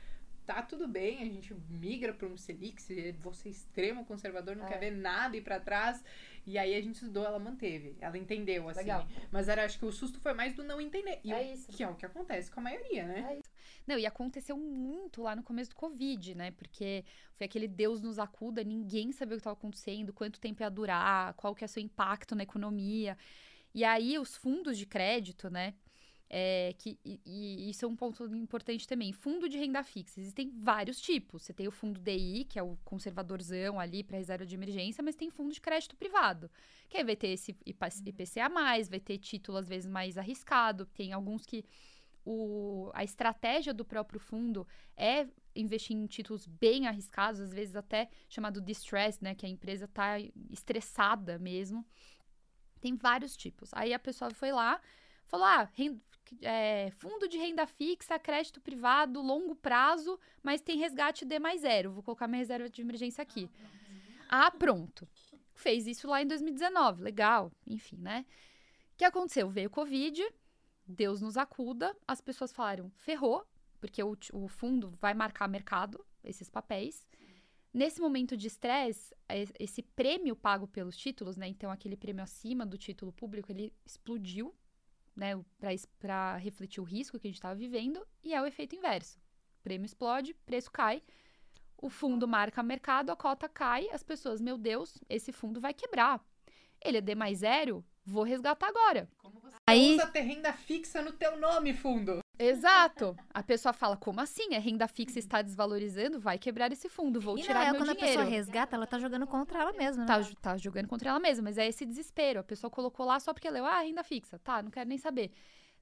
[0.46, 4.66] tá tudo bem, a gente migra pra um Selic, se você é extremo conservador, não
[4.66, 4.68] É.
[4.68, 6.04] quer ver nada ir pra trás.
[6.46, 7.96] E aí a gente estudou, ela manteve.
[8.02, 8.82] Ela entendeu, assim.
[8.82, 9.08] Legal.
[9.32, 11.20] Mas era, acho que o susto foi mais do não entender.
[11.24, 11.72] E É o- isso.
[11.72, 13.40] Que é o que acontece com a maioria, né?
[13.88, 16.52] Não, e aconteceu muito lá no começo do Covid, né?
[16.52, 20.70] Porque foi aquele Deus nos acuda, ninguém sabia o que estava acontecendo, quanto tempo ia
[20.70, 23.18] durar, qual que é o seu impacto na economia.
[23.74, 25.74] E aí os fundos de crédito, né?
[26.36, 29.14] É, que, e, e isso é um ponto importante também.
[29.14, 30.20] Fundo de renda fixa.
[30.20, 31.44] Existem vários tipos.
[31.44, 35.16] Você tem o fundo DI, que é o conservadorzão ali para reserva de emergência, mas
[35.16, 36.50] tem fundo de crédito privado.
[36.90, 38.50] Que aí vai ter esse IPCA,
[38.90, 40.88] vai ter título às vezes mais arriscado.
[40.88, 41.64] Tem alguns que
[42.26, 44.68] o, a estratégia do próprio fundo
[44.98, 49.36] é investir em títulos bem arriscados, às vezes até chamado distress, né?
[49.36, 50.20] Que a empresa está
[50.50, 51.86] estressada mesmo.
[52.82, 53.70] Tem vários tipos.
[53.72, 54.82] Aí a pessoa foi lá,
[55.28, 56.02] falou: ah, renda,
[56.42, 61.92] é, fundo de renda fixa, crédito privado, longo prazo, mas tem resgate D mais zero.
[61.92, 63.50] Vou colocar minha reserva de emergência aqui.
[64.30, 65.08] Ah, pronto.
[65.54, 68.26] Fez isso lá em 2019, legal, enfim, né?
[68.94, 69.50] O que aconteceu?
[69.50, 70.24] Veio o Covid,
[70.86, 73.46] Deus nos acuda, as pessoas falaram, ferrou,
[73.80, 77.08] porque o, o fundo vai marcar mercado, esses papéis.
[77.74, 79.16] Nesse momento de estresse,
[79.60, 81.48] esse prêmio pago pelos títulos, né?
[81.48, 84.54] Então, aquele prêmio acima do título público, ele explodiu,
[85.16, 85.34] né?
[86.00, 89.20] Para refletir o risco que a gente estava vivendo, e é o efeito inverso.
[89.60, 91.02] O prêmio explode, preço cai,
[91.78, 96.24] o fundo marca mercado, a cota cai, as pessoas, meu Deus, esse fundo vai quebrar.
[96.82, 99.10] Ele é D mais zero, vou resgatar agora.
[99.18, 99.96] Como você Aí...
[99.96, 102.23] usa ter renda fixa no teu nome, fundo?
[102.38, 103.16] Exato.
[103.34, 104.56] A pessoa fala, como assim?
[104.56, 106.20] A renda fixa está desvalorizando?
[106.20, 108.00] Vai quebrar esse fundo, vou e tirar não, é, meu quando dinheiro.
[108.00, 110.08] quando a pessoa resgata, ela tá jogando contra ela mesma, né?
[110.08, 112.40] Tá, tá jogando contra ela mesma, mas é esse desespero.
[112.40, 114.40] A pessoa colocou lá só porque leu, ah, renda fixa.
[114.40, 115.32] Tá, não quero nem saber.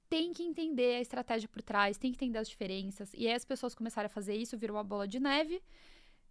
[0.10, 3.14] Tem que entender a estratégia por trás, tem que entender as diferenças.
[3.14, 5.62] E aí as pessoas começaram a fazer isso, virou uma bola de neve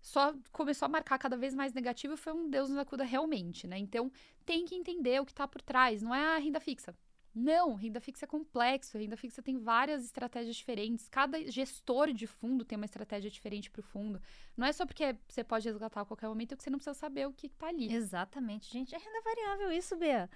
[0.03, 3.66] só começou a marcar cada vez mais negativo e foi um Deus nos acuda realmente,
[3.66, 3.79] né?
[3.79, 4.11] Então,
[4.47, 6.95] tem que entender o que está por trás, não é a renda fixa.
[7.35, 11.09] Não, renda fixa é complexo, renda fixa tem várias estratégias diferentes.
[11.09, 14.20] Cada gestor de fundo tem uma estratégia diferente para o fundo.
[14.57, 17.26] Não é só porque você pode resgatar a qualquer momento que você não precisa saber
[17.26, 17.93] o que está ali.
[17.93, 18.95] Exatamente, gente.
[18.95, 20.28] É renda variável isso, Bea.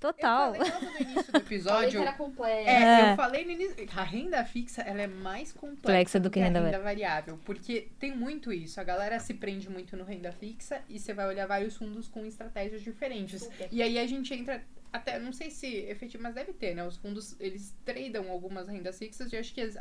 [0.00, 0.54] Total.
[0.54, 2.00] Eu falei no início do episódio.
[2.00, 2.68] era complexo.
[2.68, 3.88] É, é, eu falei no início.
[3.96, 7.38] A renda fixa ela é mais complexa do que, a renda, renda variável.
[7.44, 8.80] Porque tem muito isso.
[8.80, 12.24] A galera se prende muito no renda fixa e você vai olhar vários fundos com
[12.24, 13.42] estratégias diferentes.
[13.42, 13.68] Super.
[13.72, 14.62] E aí a gente entra
[14.92, 16.86] até, não sei se efetivo, mas deve ter, né?
[16.86, 19.76] Os fundos, eles tradam algumas rendas fixas e acho que as,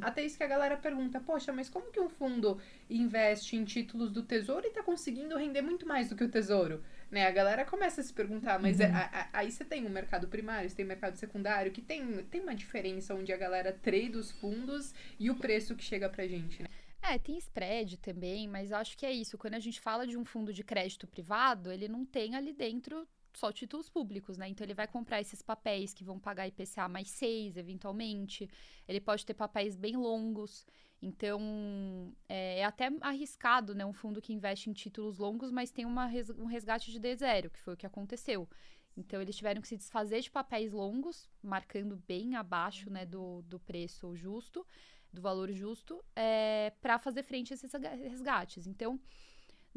[0.00, 4.10] até isso que a galera pergunta, poxa, mas como que um fundo investe em títulos
[4.10, 6.82] do tesouro e tá conseguindo render muito mais do que o tesouro?
[7.10, 7.26] Né?
[7.26, 8.96] A galera começa a se perguntar, mas é, uhum.
[8.96, 11.80] é, a, a, aí você tem o mercado primário, você tem o mercado secundário, que
[11.80, 16.08] tem, tem uma diferença onde a galera trade os fundos e o preço que chega
[16.08, 16.68] pra gente, né?
[17.00, 19.38] É, tem spread também, mas acho que é isso.
[19.38, 23.06] Quando a gente fala de um fundo de crédito privado, ele não tem ali dentro
[23.38, 24.48] só títulos públicos, né?
[24.48, 28.48] Então ele vai comprar esses papéis que vão pagar IPCA mais 6, eventualmente.
[28.86, 30.66] Ele pode ter papéis bem longos.
[31.00, 33.86] Então é, é até arriscado, né?
[33.86, 37.60] Um fundo que investe em títulos longos, mas tem uma, um resgate de D0, que
[37.60, 38.48] foi o que aconteceu.
[38.96, 43.60] Então eles tiveram que se desfazer de papéis longos, marcando bem abaixo né, do, do
[43.60, 44.66] preço justo,
[45.12, 48.66] do valor justo, é, para fazer frente a esses resgates.
[48.66, 49.00] Então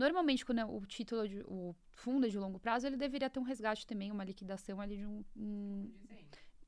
[0.01, 3.39] Normalmente, quando é o título, de, o fundo é de longo prazo, ele deveria ter
[3.39, 5.91] um resgate também, uma liquidação ali de um, um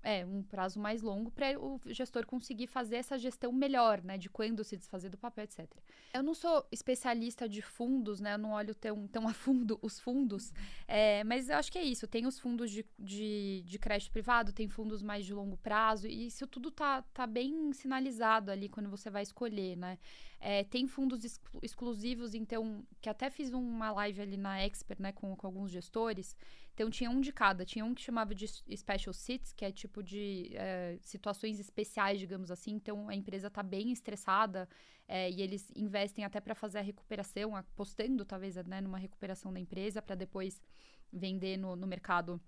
[0.04, 4.18] é, um prazo mais longo para o gestor conseguir fazer essa gestão melhor, né?
[4.18, 5.66] De quando se desfazer do papel, etc.
[6.14, 8.34] Eu não sou especialista de fundos, né?
[8.34, 10.54] Eu não olho tão, tão a fundo os fundos,
[10.88, 12.06] é, mas eu acho que é isso.
[12.06, 16.28] Tem os fundos de, de, de, crédito privado, tem fundos mais de longo prazo, e
[16.28, 19.98] isso tudo tá, tá bem sinalizado ali quando você vai escolher, né?
[20.46, 25.14] É, tem fundos exclu exclusivos, então, que até fiz uma live ali na Expert, né,
[25.14, 26.36] com, com alguns gestores.
[26.74, 27.64] Então tinha um de cada.
[27.64, 32.52] Tinha um que chamava de special sits, que é tipo de é, situações especiais, digamos
[32.52, 32.74] assim.
[32.74, 34.68] Então a empresa está bem estressada
[35.08, 39.62] é, e eles investem até para fazer a recuperação, apostando talvez né, numa recuperação da
[39.62, 40.62] empresa para depois
[41.10, 42.42] vender no, no mercado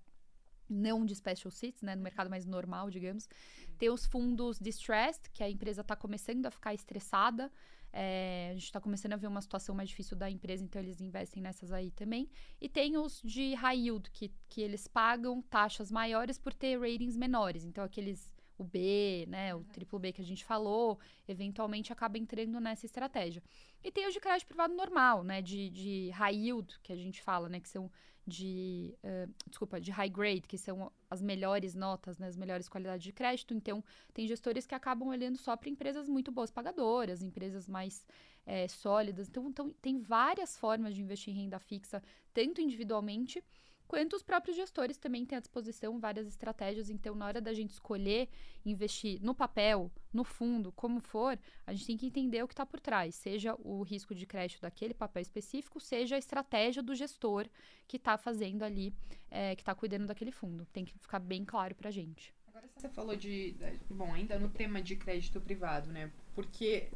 [0.69, 3.29] não de special sits, né, no mercado mais normal, digamos.
[3.77, 7.51] Tem os fundos distressed, que a empresa está começando a ficar estressada,
[7.97, 10.99] é, a gente está começando a ver uma situação mais difícil da empresa, então eles
[10.99, 12.29] investem nessas aí também.
[12.59, 17.15] E tem os de high yield, que, que eles pagam taxas maiores por ter ratings
[17.15, 17.63] menores.
[17.63, 22.59] Então, aqueles o B, né, o triplo B que a gente falou, eventualmente acaba entrando
[22.59, 23.41] nessa estratégia.
[23.81, 27.21] E tem os de crédito privado normal, né, de, de high yield, que a gente
[27.21, 27.89] fala, né, que são
[28.25, 33.03] de, uh, desculpa, de high grade, que são as melhores notas, né, as melhores qualidades
[33.03, 33.53] de crédito.
[33.53, 38.05] Então, tem gestores que acabam olhando só para empresas muito boas pagadoras, empresas mais
[38.45, 39.27] é, sólidas.
[39.29, 42.01] Então, então, tem várias formas de investir em renda fixa,
[42.33, 43.43] tanto individualmente
[43.87, 46.89] quanto os próprios gestores também têm à disposição várias estratégias.
[46.89, 48.29] Então, na hora da gente escolher
[48.65, 52.65] investir no papel, no fundo, como for, a gente tem que entender o que está
[52.65, 57.47] por trás, seja o risco de crédito daquele papel específico, seja a estratégia do gestor
[57.87, 58.93] que está fazendo ali,
[59.29, 60.65] é, que está cuidando daquele fundo.
[60.67, 62.33] Tem que ficar bem claro para a gente.
[62.47, 63.55] Agora você falou de,
[63.89, 66.09] bom, ainda no tema de crédito privado, né?
[66.33, 66.89] Porque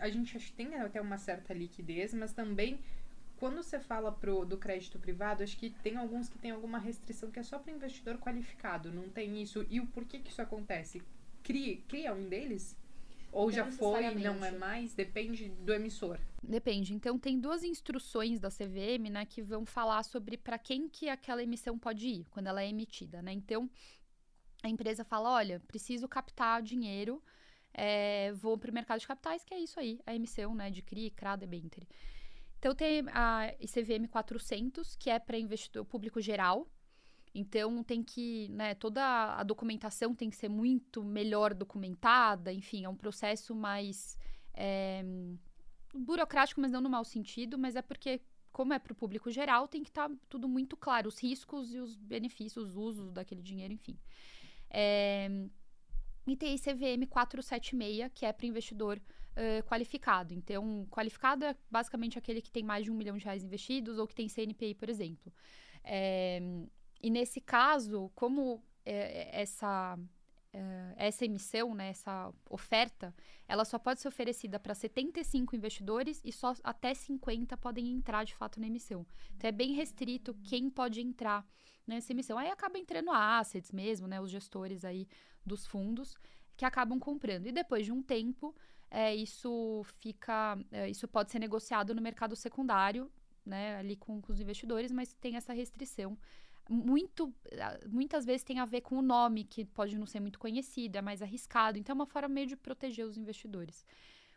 [0.00, 2.78] a gente tem até uma certa liquidez, mas também
[3.44, 7.30] quando você fala pro, do crédito privado, acho que tem alguns que tem alguma restrição
[7.30, 9.66] que é só para investidor qualificado, não tem isso.
[9.68, 11.02] E o porquê que isso acontece?
[11.42, 12.74] Cria, cria um deles?
[13.30, 14.94] Ou já foi, não é mais?
[14.94, 16.18] Depende do emissor.
[16.42, 16.94] Depende.
[16.94, 21.42] Então, tem duas instruções da CVM, né, que vão falar sobre para quem que aquela
[21.42, 23.34] emissão pode ir, quando ela é emitida, né?
[23.34, 23.68] Então,
[24.62, 27.22] a empresa fala: olha, preciso captar dinheiro,
[27.74, 30.80] é, vou para o mercado de capitais, que é isso aí, a emissão né, de
[30.80, 31.86] CRI, CRA, debenture.
[32.64, 36.66] Então, tem a ICVM 400, que é para investidor público geral.
[37.34, 42.88] Então, tem que, né, toda a documentação tem que ser muito melhor documentada, enfim, é
[42.88, 44.16] um processo mais
[44.54, 45.04] é,
[45.94, 49.68] burocrático, mas não no mau sentido, mas é porque como é para o público geral,
[49.68, 53.42] tem que estar tá tudo muito claro, os riscos e os benefícios, os usos daquele
[53.42, 53.98] dinheiro, enfim.
[54.70, 55.28] É,
[56.26, 58.98] e tem CVM 476, que é para investidor
[59.36, 60.32] uh, qualificado.
[60.32, 64.06] Então, qualificado é basicamente aquele que tem mais de um milhão de reais investidos ou
[64.06, 65.32] que tem CNPI, por exemplo.
[65.82, 66.40] É,
[67.02, 69.98] e nesse caso, como é, essa
[70.96, 73.14] essa emissão, né, essa oferta,
[73.48, 78.34] ela só pode ser oferecida para 75 investidores e só até 50 podem entrar de
[78.34, 79.06] fato na emissão.
[79.36, 81.44] Então é bem restrito quem pode entrar
[81.86, 82.38] nessa emissão.
[82.38, 85.08] Aí acaba entrando assets mesmo, né, os gestores aí
[85.44, 86.14] dos fundos
[86.56, 87.46] que acabam comprando.
[87.46, 88.54] E depois de um tempo,
[88.94, 93.10] é, isso fica, é, isso pode ser negociado no mercado secundário,
[93.44, 96.16] né, ali com, com os investidores, mas tem essa restrição
[96.68, 97.34] muito
[97.90, 101.02] muitas vezes tem a ver com o nome que pode não ser muito conhecido, é
[101.02, 103.84] mais arriscado, então é uma forma meio de proteger os investidores.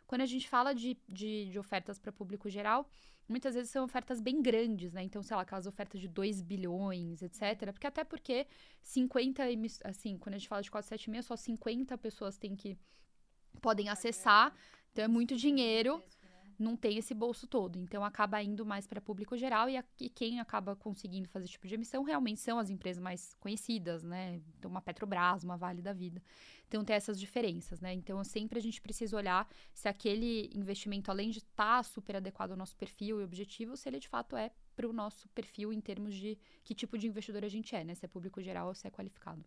[0.06, 2.90] Quando a gente fala de, de, de ofertas para público geral,
[3.28, 5.02] muitas vezes são ofertas bem grandes, né?
[5.02, 7.72] Então, sei lá, aquelas ofertas de 2 bilhões, etc.
[7.72, 8.46] Porque até porque
[8.82, 9.42] 50,
[9.84, 12.78] assim, quando a gente fala de 476, só 50 pessoas têm que
[13.58, 14.54] podem acessar,
[14.92, 16.02] então é muito dinheiro
[16.58, 17.78] não tem esse bolso todo.
[17.78, 21.52] Então acaba indo mais para público geral e, a, e, quem acaba conseguindo fazer esse
[21.52, 24.40] tipo de emissão realmente são as empresas mais conhecidas, né?
[24.58, 26.20] Então uma Petrobras, uma Vale da Vida.
[26.66, 27.94] Então tem essas diferenças, né?
[27.94, 32.50] Então sempre a gente precisa olhar se aquele investimento, além de estar tá super adequado
[32.50, 35.80] ao nosso perfil e objetivo, se ele de fato é para o nosso perfil em
[35.80, 37.94] termos de que tipo de investidor a gente é, né?
[37.94, 39.44] Se é público geral ou se é qualificado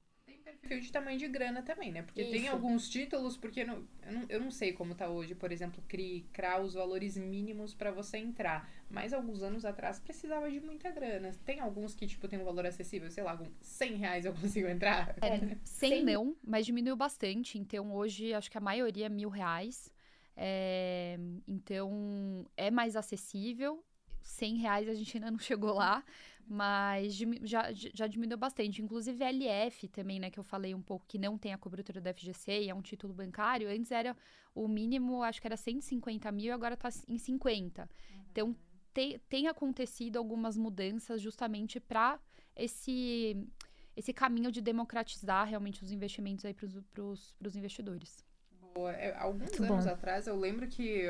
[0.62, 2.04] perfil de tamanho de grana também, né?
[2.04, 2.32] Porque Isso.
[2.32, 5.84] tem alguns títulos, porque não, eu, não, eu não sei como tá hoje, por exemplo,
[5.88, 8.70] CRI, CRA, os valores mínimos para você entrar.
[8.90, 11.32] Mas alguns anos atrás precisava de muita grana.
[11.46, 15.16] Tem alguns que, tipo, tem um valor acessível, sei lá, 100 reais eu consigo entrar?
[15.22, 17.58] É, 100 não, mas diminuiu bastante.
[17.58, 19.92] Então, hoje, acho que a maioria é mil reais.
[20.36, 23.84] É, então, é mais acessível.
[24.22, 26.04] 100 reais a gente ainda não chegou lá,
[26.52, 28.82] mas já, já diminuiu bastante.
[28.82, 32.14] Inclusive, LF também, né, que eu falei um pouco que não tem a cobertura da
[32.14, 33.70] FGC e é um título bancário.
[33.70, 34.18] Antes era
[34.54, 37.84] o mínimo, acho que era 150 mil e agora está em 50.
[37.84, 38.24] Uhum.
[38.30, 38.56] Então,
[38.94, 42.20] te, tem acontecido algumas mudanças justamente para
[42.54, 43.48] esse,
[43.96, 48.26] esse caminho de democratizar realmente os investimentos aí para os investidores.
[48.74, 48.92] Boa.
[48.92, 49.92] É, alguns Muito anos bom.
[49.92, 51.06] atrás, eu lembro que.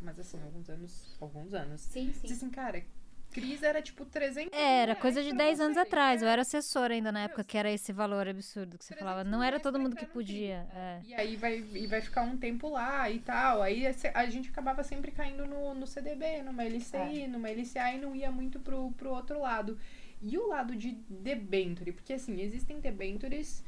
[0.00, 1.18] Mas assim, alguns anos.
[1.20, 1.82] Alguns anos.
[1.82, 2.20] Sim, sim.
[2.22, 2.82] Disse assim, cara,
[3.30, 6.22] Cris era tipo 300 Era, coisa de 10 anos atrás.
[6.22, 9.24] Eu era assessora ainda na época, que era esse valor absurdo que você falava.
[9.24, 10.66] Não era todo mundo que podia.
[10.74, 11.00] É.
[11.04, 13.62] E aí vai, e vai ficar um tempo lá e tal.
[13.62, 17.28] Aí a gente acabava sempre caindo no, no CDB, numa LCI, é.
[17.28, 19.78] numa LCA e não ia muito pro, pro outro lado.
[20.22, 23.64] E o lado de debenture, porque assim, existem debentures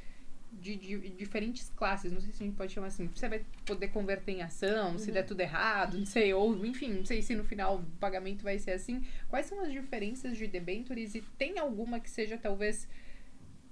[0.53, 3.89] de, de, diferentes classes, não sei se a gente pode chamar assim, você vai poder
[3.89, 4.99] converter em ação, uhum.
[4.99, 8.43] se der tudo errado, não sei, ou enfim, não sei se no final o pagamento
[8.43, 9.03] vai ser assim.
[9.29, 12.89] Quais são as diferenças de debentures e tem alguma que seja talvez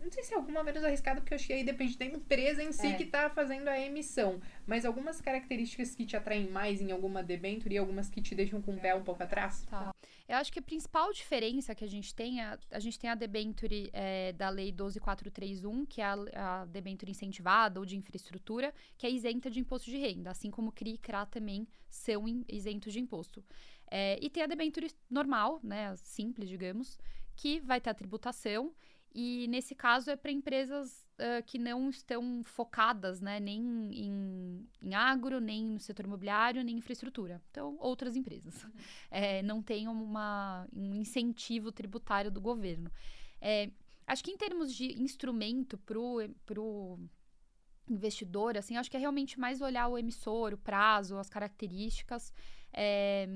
[0.03, 2.63] não sei se é alguma menos arriscada, porque eu acho que aí depende da empresa
[2.63, 2.95] em si é.
[2.95, 4.41] que está fazendo a emissão.
[4.67, 8.61] Mas algumas características que te atraem mais em alguma debenture e algumas que te deixam
[8.63, 9.67] com o pé um pouco atrás?
[9.67, 9.93] Tá.
[10.29, 13.15] Eu acho que a principal diferença que a gente tem, a, a gente tem a
[13.15, 19.07] debenture é, da Lei 12431, que é a, a debenture incentivada ou de infraestrutura, que
[19.07, 23.01] é isenta de imposto de renda, assim como CRI e CRA também são isentos de
[23.01, 23.45] imposto.
[23.91, 26.97] É, e tem a debenture normal, né, simples, digamos,
[27.35, 28.73] que vai ter a tributação
[29.13, 33.61] e nesse caso é para empresas uh, que não estão focadas né, nem
[33.93, 37.43] em, em, agro, nem no setor imobiliário, nem em infraestrutura.
[37.51, 38.63] Então, outras empresas.
[38.65, 38.71] Uhum.
[39.13, 42.93] É, não tem uma, um incentivo tributário do governo.
[43.41, 43.69] É,
[44.07, 47.01] acho que em termos de instrumento para o
[47.89, 52.33] investidor, assim, acho que é realmente mais olhar o emissor, o prazo, as características.
[52.73, 53.27] É,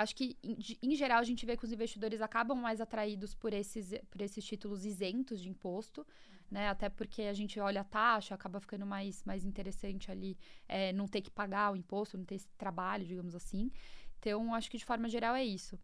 [0.00, 0.34] Acho que,
[0.82, 4.42] em, geral, a gente vê que os investidores acabam mais atraídos por esses, por esses
[4.42, 6.06] títulos isentos de imposto,
[6.50, 6.70] né?
[6.70, 11.06] Até porque a gente olha a taxa, acaba ficando mais, mais interessante ali é, não
[11.06, 13.70] ter que pagar o imposto, não ter esse trabalho, digamos assim.
[14.18, 15.78] Então, acho que de forma geral é isso.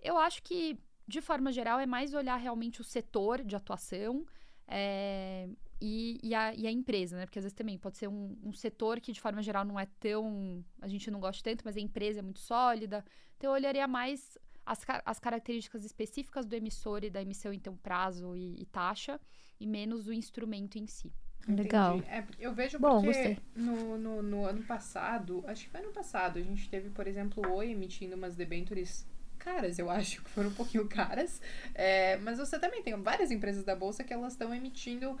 [0.00, 4.24] Eu acho que, de forma geral, é mais olhar realmente o setor de atuação.
[4.66, 5.50] É,
[5.80, 7.24] e, e, a, e, a, empresa, né?
[7.24, 9.86] Porque às vezes também pode ser um, um, setor que, de forma geral, não é
[9.98, 10.64] tão.
[10.80, 13.04] A gente não gosta tanto, mas a empresa é muito sólida.
[13.36, 18.36] Então, eu olharia mais as, as características específicas do emissor e da emissão, então, prazo
[18.36, 19.18] e, e taxa,
[19.58, 21.12] e menos o instrumento em si.
[21.48, 21.96] Legal.
[21.96, 22.12] Entendi.
[22.12, 26.38] É, eu vejo Bom, porque no, no, no ano passado, acho que foi ano passado,
[26.38, 29.06] a gente teve, por exemplo, o Oi emitindo umas debentures
[29.40, 31.40] caras, eu acho que foram um pouquinho caras.
[31.74, 35.18] É, mas você também tem várias empresas da Bolsa que elas estão emitindo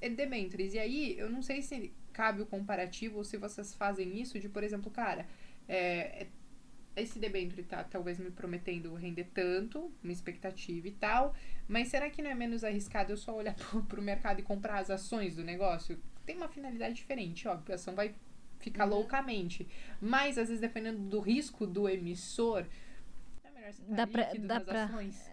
[0.00, 0.74] é, debentures.
[0.74, 4.48] E aí, eu não sei se cabe o comparativo ou se vocês fazem isso de,
[4.48, 5.26] por exemplo, cara,
[5.68, 6.26] é,
[6.96, 11.34] esse debenture tá talvez me prometendo render tanto, uma expectativa e tal,
[11.68, 14.78] mas será que não é menos arriscado eu só olhar pro, pro mercado e comprar
[14.78, 15.98] as ações do negócio?
[16.26, 18.14] Tem uma finalidade diferente, óbvio, a ação vai
[18.58, 18.90] ficar Uhum.
[18.90, 19.66] loucamente,
[20.00, 22.66] mas às vezes dependendo do risco do emissor,
[23.78, 25.30] é Dá tá pra- dá pra- ações.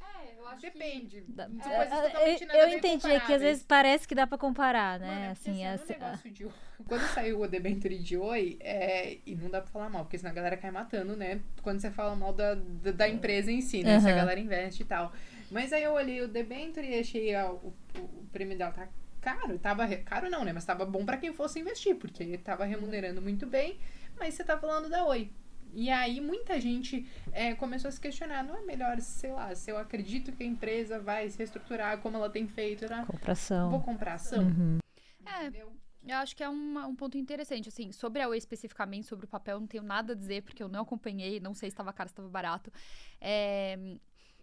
[0.00, 1.24] É, eu acho Depende.
[1.28, 2.16] Dá- São É, coisas é,
[2.52, 5.26] a eu entendi, é que às vezes parece que dá pra comparar, Mano, né?
[5.30, 6.46] é porque, assim, assim, essa- negócio de...
[6.86, 9.18] Quando saiu o debenture de Oi, é...
[9.24, 11.40] e não dá pra falar mal, porque senão a galera cai matando, né?
[11.62, 14.00] Quando você fala mal da, da, da empresa em si, né?
[14.00, 14.16] Se a Aham.
[14.18, 15.12] galera investe e tal.
[15.50, 18.88] Mas aí eu olhei o debenture e achei o, o, prêmio dela tá
[19.20, 19.58] caro.
[19.58, 20.52] Tava re- caro não, né?
[20.52, 23.78] Mas tava bom pra quem fosse investir, porque tava remunerando muito bem.
[24.18, 25.30] Mas você tá falando da Oi.
[25.74, 29.70] E aí muita gente é, começou a se questionar, não é melhor, sei lá, se
[29.70, 33.04] eu acredito que a empresa vai se reestruturar como ela tem feito, né?
[33.06, 33.70] Compração.
[33.70, 34.44] vou comprar ação?
[34.44, 34.78] Uhum.
[35.24, 35.62] É?
[36.04, 39.28] Eu acho que é uma- um ponto interessante, assim, sobre a Oi especificamente, sobre o
[39.28, 41.92] papel, eu não tenho nada a dizer, porque eu não acompanhei, não sei se estava
[41.92, 42.72] caro, se estava barato.
[43.20, 43.78] É,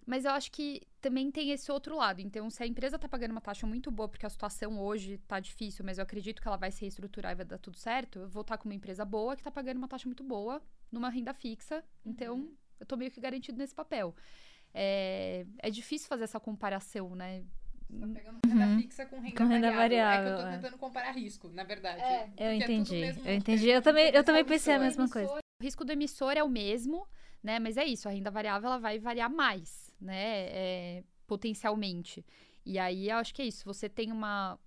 [0.06, 2.22] mas eu acho que também tem esse outro lado.
[2.22, 5.40] Então, se a empresa está pagando uma taxa muito boa, porque a situação hoje está
[5.40, 8.30] difícil, mas eu acredito que ela vai se reestruturar e vai dar tudo certo, eu
[8.30, 10.62] vou estar com uma empresa boa que está pagando uma taxa muito boa
[10.92, 11.84] numa renda fixa.
[12.06, 14.16] Então, eu tô meio que garantido nesse papel.
[14.74, 17.44] É, é difícil fazer essa comparação, né?
[18.00, 19.74] Tá pegando renda fixa com renda, Com renda variável.
[19.74, 20.56] É que eu variável, tô é.
[20.58, 22.02] tentando comparar risco, na verdade.
[22.02, 22.30] É.
[22.38, 23.70] Eu é tudo entendi, mesmo- eu entendi.
[23.70, 25.34] Eu também, eu também pensei a mesma coisa.
[25.34, 27.08] O risco do emissor é o mesmo,
[27.42, 27.58] né?
[27.58, 30.46] Mas é isso, a renda variável ela vai variar mais, né?
[30.52, 32.24] É, potencialmente.
[32.64, 33.66] E aí eu acho que é isso.
[33.66, 34.60] Você tem uma,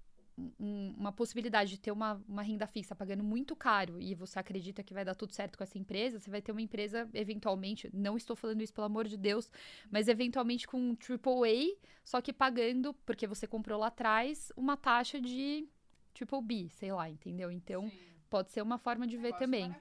[0.58, 4.82] um- uma possibilidade de ter uma, uma renda fixa pagando muito caro e você acredita
[4.82, 8.16] que vai dar tudo certo com essa empresa, você vai ter uma empresa, eventualmente, não
[8.16, 9.50] estou falando isso pelo amor de Deus,
[9.90, 15.20] mas eventualmente com um AAA, só que pagando, porque você comprou lá atrás, uma taxa
[15.20, 15.66] de
[16.14, 17.50] triple B, sei lá, entendeu?
[17.50, 17.98] Então, Sim.
[18.28, 19.74] pode ser uma forma de ver também.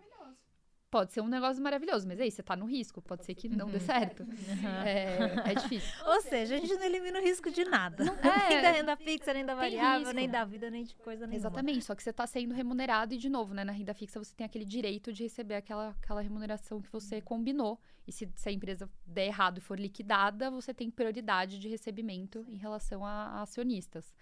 [0.91, 3.67] Pode ser um negócio maravilhoso, mas aí você tá no risco, pode ser que não
[3.69, 3.79] dê Uhum.
[3.79, 4.23] certo.
[4.23, 4.81] Uhum.
[4.85, 5.89] É, é difícil.
[6.05, 8.03] Ou seja, a gente não elimina o risco de nada.
[8.21, 8.49] É.
[8.49, 10.13] nem da renda fixa, nem da variável, risco.
[10.13, 11.47] nem da vida, nem de coisa nenhuma.
[11.47, 14.35] Exatamente, só que você tá sendo remunerado e, de novo, né, na renda fixa você
[14.35, 17.79] tem aquele direito de receber aquela, aquela remuneração que você combinou.
[18.05, 22.45] E se, se a empresa der errado e for liquidada, você tem prioridade de recebimento
[22.49, 24.13] em relação a, a acionistas.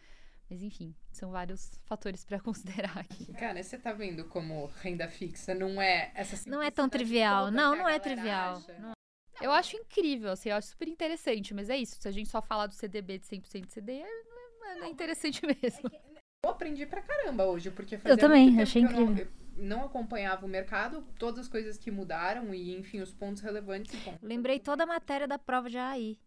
[0.50, 3.32] Mas enfim, são vários fatores para considerar aqui.
[3.34, 7.52] Cara, você tá vendo como renda fixa não é essa Não é tão trivial.
[7.52, 8.58] Não, não é trivial.
[8.58, 8.80] acha?
[8.80, 8.92] Não.
[9.42, 11.96] Eu acho incrível, assim, eu acho super interessante, mas é isso.
[12.02, 14.24] Se a gente só falar do CDB de 100% de CD, é-
[14.60, 15.90] não é, não é interessante mesmo.
[16.44, 19.32] Eu aprendi pra caramba hoje, porque fazia também, muito tempo achei que eu não- incrível.
[19.58, 23.94] eu não acompanhava o mercado, todas as coisas que mudaram e, enfim, os pontos relevantes.
[24.04, 26.18] Bom, Lembrei toda a matéria da prova de AI.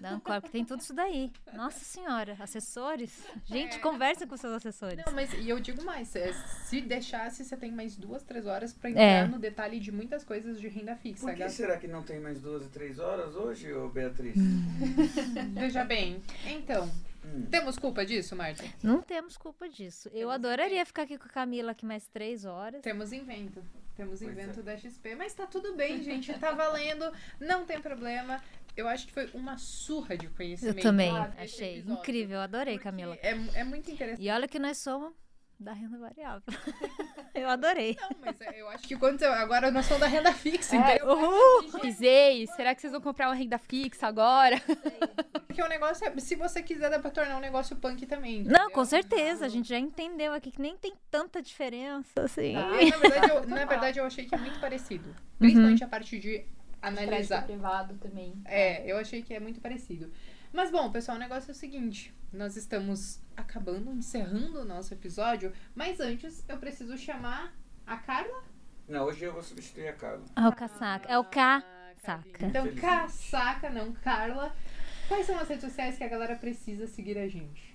[0.00, 1.32] Da Ancor, porque tem tudo isso daí.
[1.54, 3.26] Nossa senhora, assessores.
[3.46, 3.78] Gente, É.
[3.78, 5.04] conversem com seus assessores.
[5.06, 8.72] Não, mas e eu digo mais, é, se deixasse, você tem mais duas, três horas
[8.72, 9.26] pra entrar É.
[9.26, 11.26] no detalhe de muitas coisas de renda fixa.
[11.26, 14.34] Por que será que não tem mais duas e três horas hoje, ô Beatriz?
[15.54, 16.90] Veja bem, então,
[17.24, 17.46] Hum.
[17.50, 18.64] temos culpa disso, Marta?
[18.82, 20.08] Não temos culpa disso.
[20.08, 22.82] Eu Temos adoraria ficar aqui com a Camila aqui mais três horas.
[22.82, 23.62] Temos invento.
[23.94, 24.62] Temos Pois invento é.
[24.62, 26.32] da XP, mas tá tudo bem, gente.
[26.38, 28.42] Tá valendo, não tem problema.
[28.76, 30.80] Eu acho que foi uma surra de Eu conhecimento.
[30.82, 32.00] também sabe, esse achei episódio.
[32.00, 33.16] incrível, adorei, Camila.
[33.22, 34.24] É, é muito interessante.
[34.24, 35.12] E olha que nós somos
[35.60, 36.42] da renda variável.
[37.34, 37.96] eu adorei.
[38.00, 41.06] Não, mas eu acho que quando eu- agora nós somos da renda fixa, É, entendeu?
[41.14, 41.80] Uhul!
[41.80, 44.56] Pisei, será que vocês vão comprar uma renda fixa agora?
[45.46, 48.38] Porque o negócio é, se você quiser, dá pra tornar um negócio punk também.
[48.42, 48.70] Não, entendeu?
[48.70, 49.44] com certeza.
[49.44, 52.56] A gente já entendeu aqui que nem tem tanta diferença, assim.
[52.56, 55.14] Ah, na, verdade, eu, na verdade, eu achei que é muito parecido.
[55.38, 56.44] Principalmente a parte de
[56.82, 57.44] analisar.
[57.44, 58.34] privado também.
[58.44, 60.10] É, eu achei que é muito parecido.
[60.52, 65.52] Mas bom, pessoal, o negócio é o seguinte: nós estamos acabando, encerrando o nosso episódio,
[65.74, 67.54] mas antes eu preciso chamar
[67.86, 68.44] a Carla.
[68.88, 70.24] Não, hoje eu vou substituir a Carla.
[70.34, 71.08] Ah, o casaca.
[71.08, 71.62] É o K.
[72.04, 72.46] Saca.
[72.46, 74.54] Então, casaca, não, Carla.
[75.06, 77.72] Quais são as redes sociais que a galera precisa seguir a gente?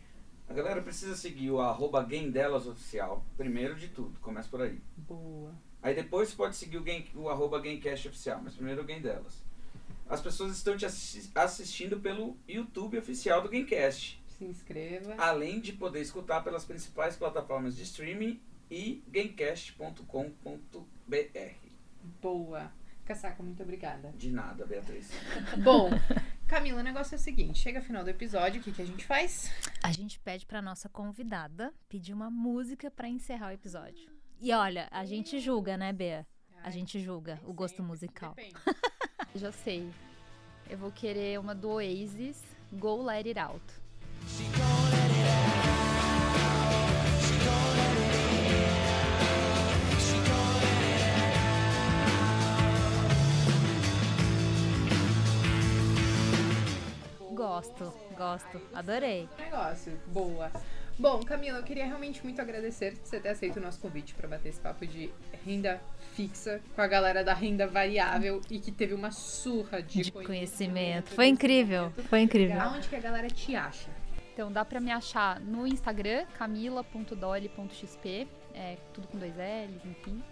[0.49, 4.82] A galera precisa seguir o arroba Game Delas Oficial, primeiro de tudo, começa por aí.
[4.97, 5.53] Boa.
[5.82, 9.41] Aí depois pode seguir o, game, o arroba Gamecast Oficial, mas primeiro o Game Delas.
[10.09, 15.15] As pessoas estão te assi- assistindo pelo YouTube oficial do Gamecast, Se inscreva.
[15.17, 18.39] além de poder escutar pelas principais plataformas de streaming
[18.71, 21.67] e gamecast.com.br.
[22.21, 22.71] Boa.
[23.05, 24.11] Casaca, muito obrigada.
[24.17, 25.09] De nada, Beatriz.
[25.63, 25.89] Bom,
[26.47, 29.05] Camila, o negócio é o seguinte: chega final do episódio, o que, que a gente
[29.05, 29.49] faz?
[29.84, 34.09] A gente pede pra nossa convidada pedir uma música pra encerrar o episódio.
[34.39, 36.25] E olha, a gente julga, né, Bea?
[36.63, 38.35] A gente julga o gosto musical.
[39.33, 39.89] Já sei.
[40.69, 43.63] Eu vou querer uma do Oasis, Go Let It Out.
[57.33, 58.61] Gosto, gosto.
[58.73, 59.27] Adorei.
[59.38, 59.99] negócio.
[60.07, 60.51] Boa.
[60.99, 64.49] Bom, Camila, eu queria realmente muito agradecer você ter aceito o nosso convite para bater
[64.49, 65.11] esse papo de
[65.45, 65.79] renda
[66.15, 71.11] fixa com a galera da renda variável e que teve uma surra de, De conhecimento.
[71.11, 72.59] Foi incrível, foi incrível.
[72.59, 73.91] Aonde que a galera te acha?
[74.33, 80.23] Então dá pra me achar no Instagram, camila.dolly.xp, é, tudo com dois L's, enfim.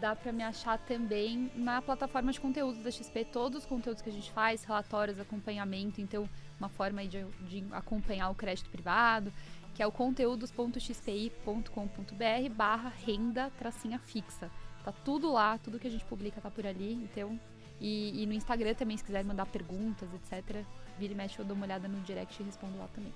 [0.00, 4.08] Dá pra me achar também na plataforma de conteúdos da XP, todos os conteúdos que
[4.08, 6.28] a gente faz, relatórios, acompanhamento, então
[6.58, 9.32] uma forma aí de, de acompanhar o crédito privado,
[9.80, 14.50] que é o conteúdos.xpi.com.br barra renda tracinha fixa.
[14.84, 17.40] Tá tudo lá, tudo que a gente publica tá por ali, então...
[17.80, 20.66] E, e no Instagram também, se quiser mandar perguntas, etc.,
[20.98, 23.14] vira e mexe, eu dou uma olhada no direct e respondo lá também.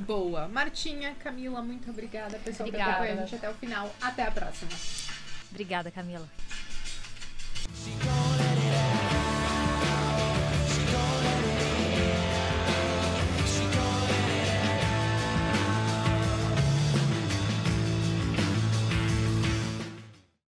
[0.00, 0.48] Boa.
[0.48, 2.90] Martinha, Camila, muito obrigada, pessoal, por Obrigada.
[2.90, 3.90] acompanhar a gente até o final.
[4.02, 4.70] Até a próxima.
[5.50, 6.28] Obrigada, Camila.
[7.72, 8.53] She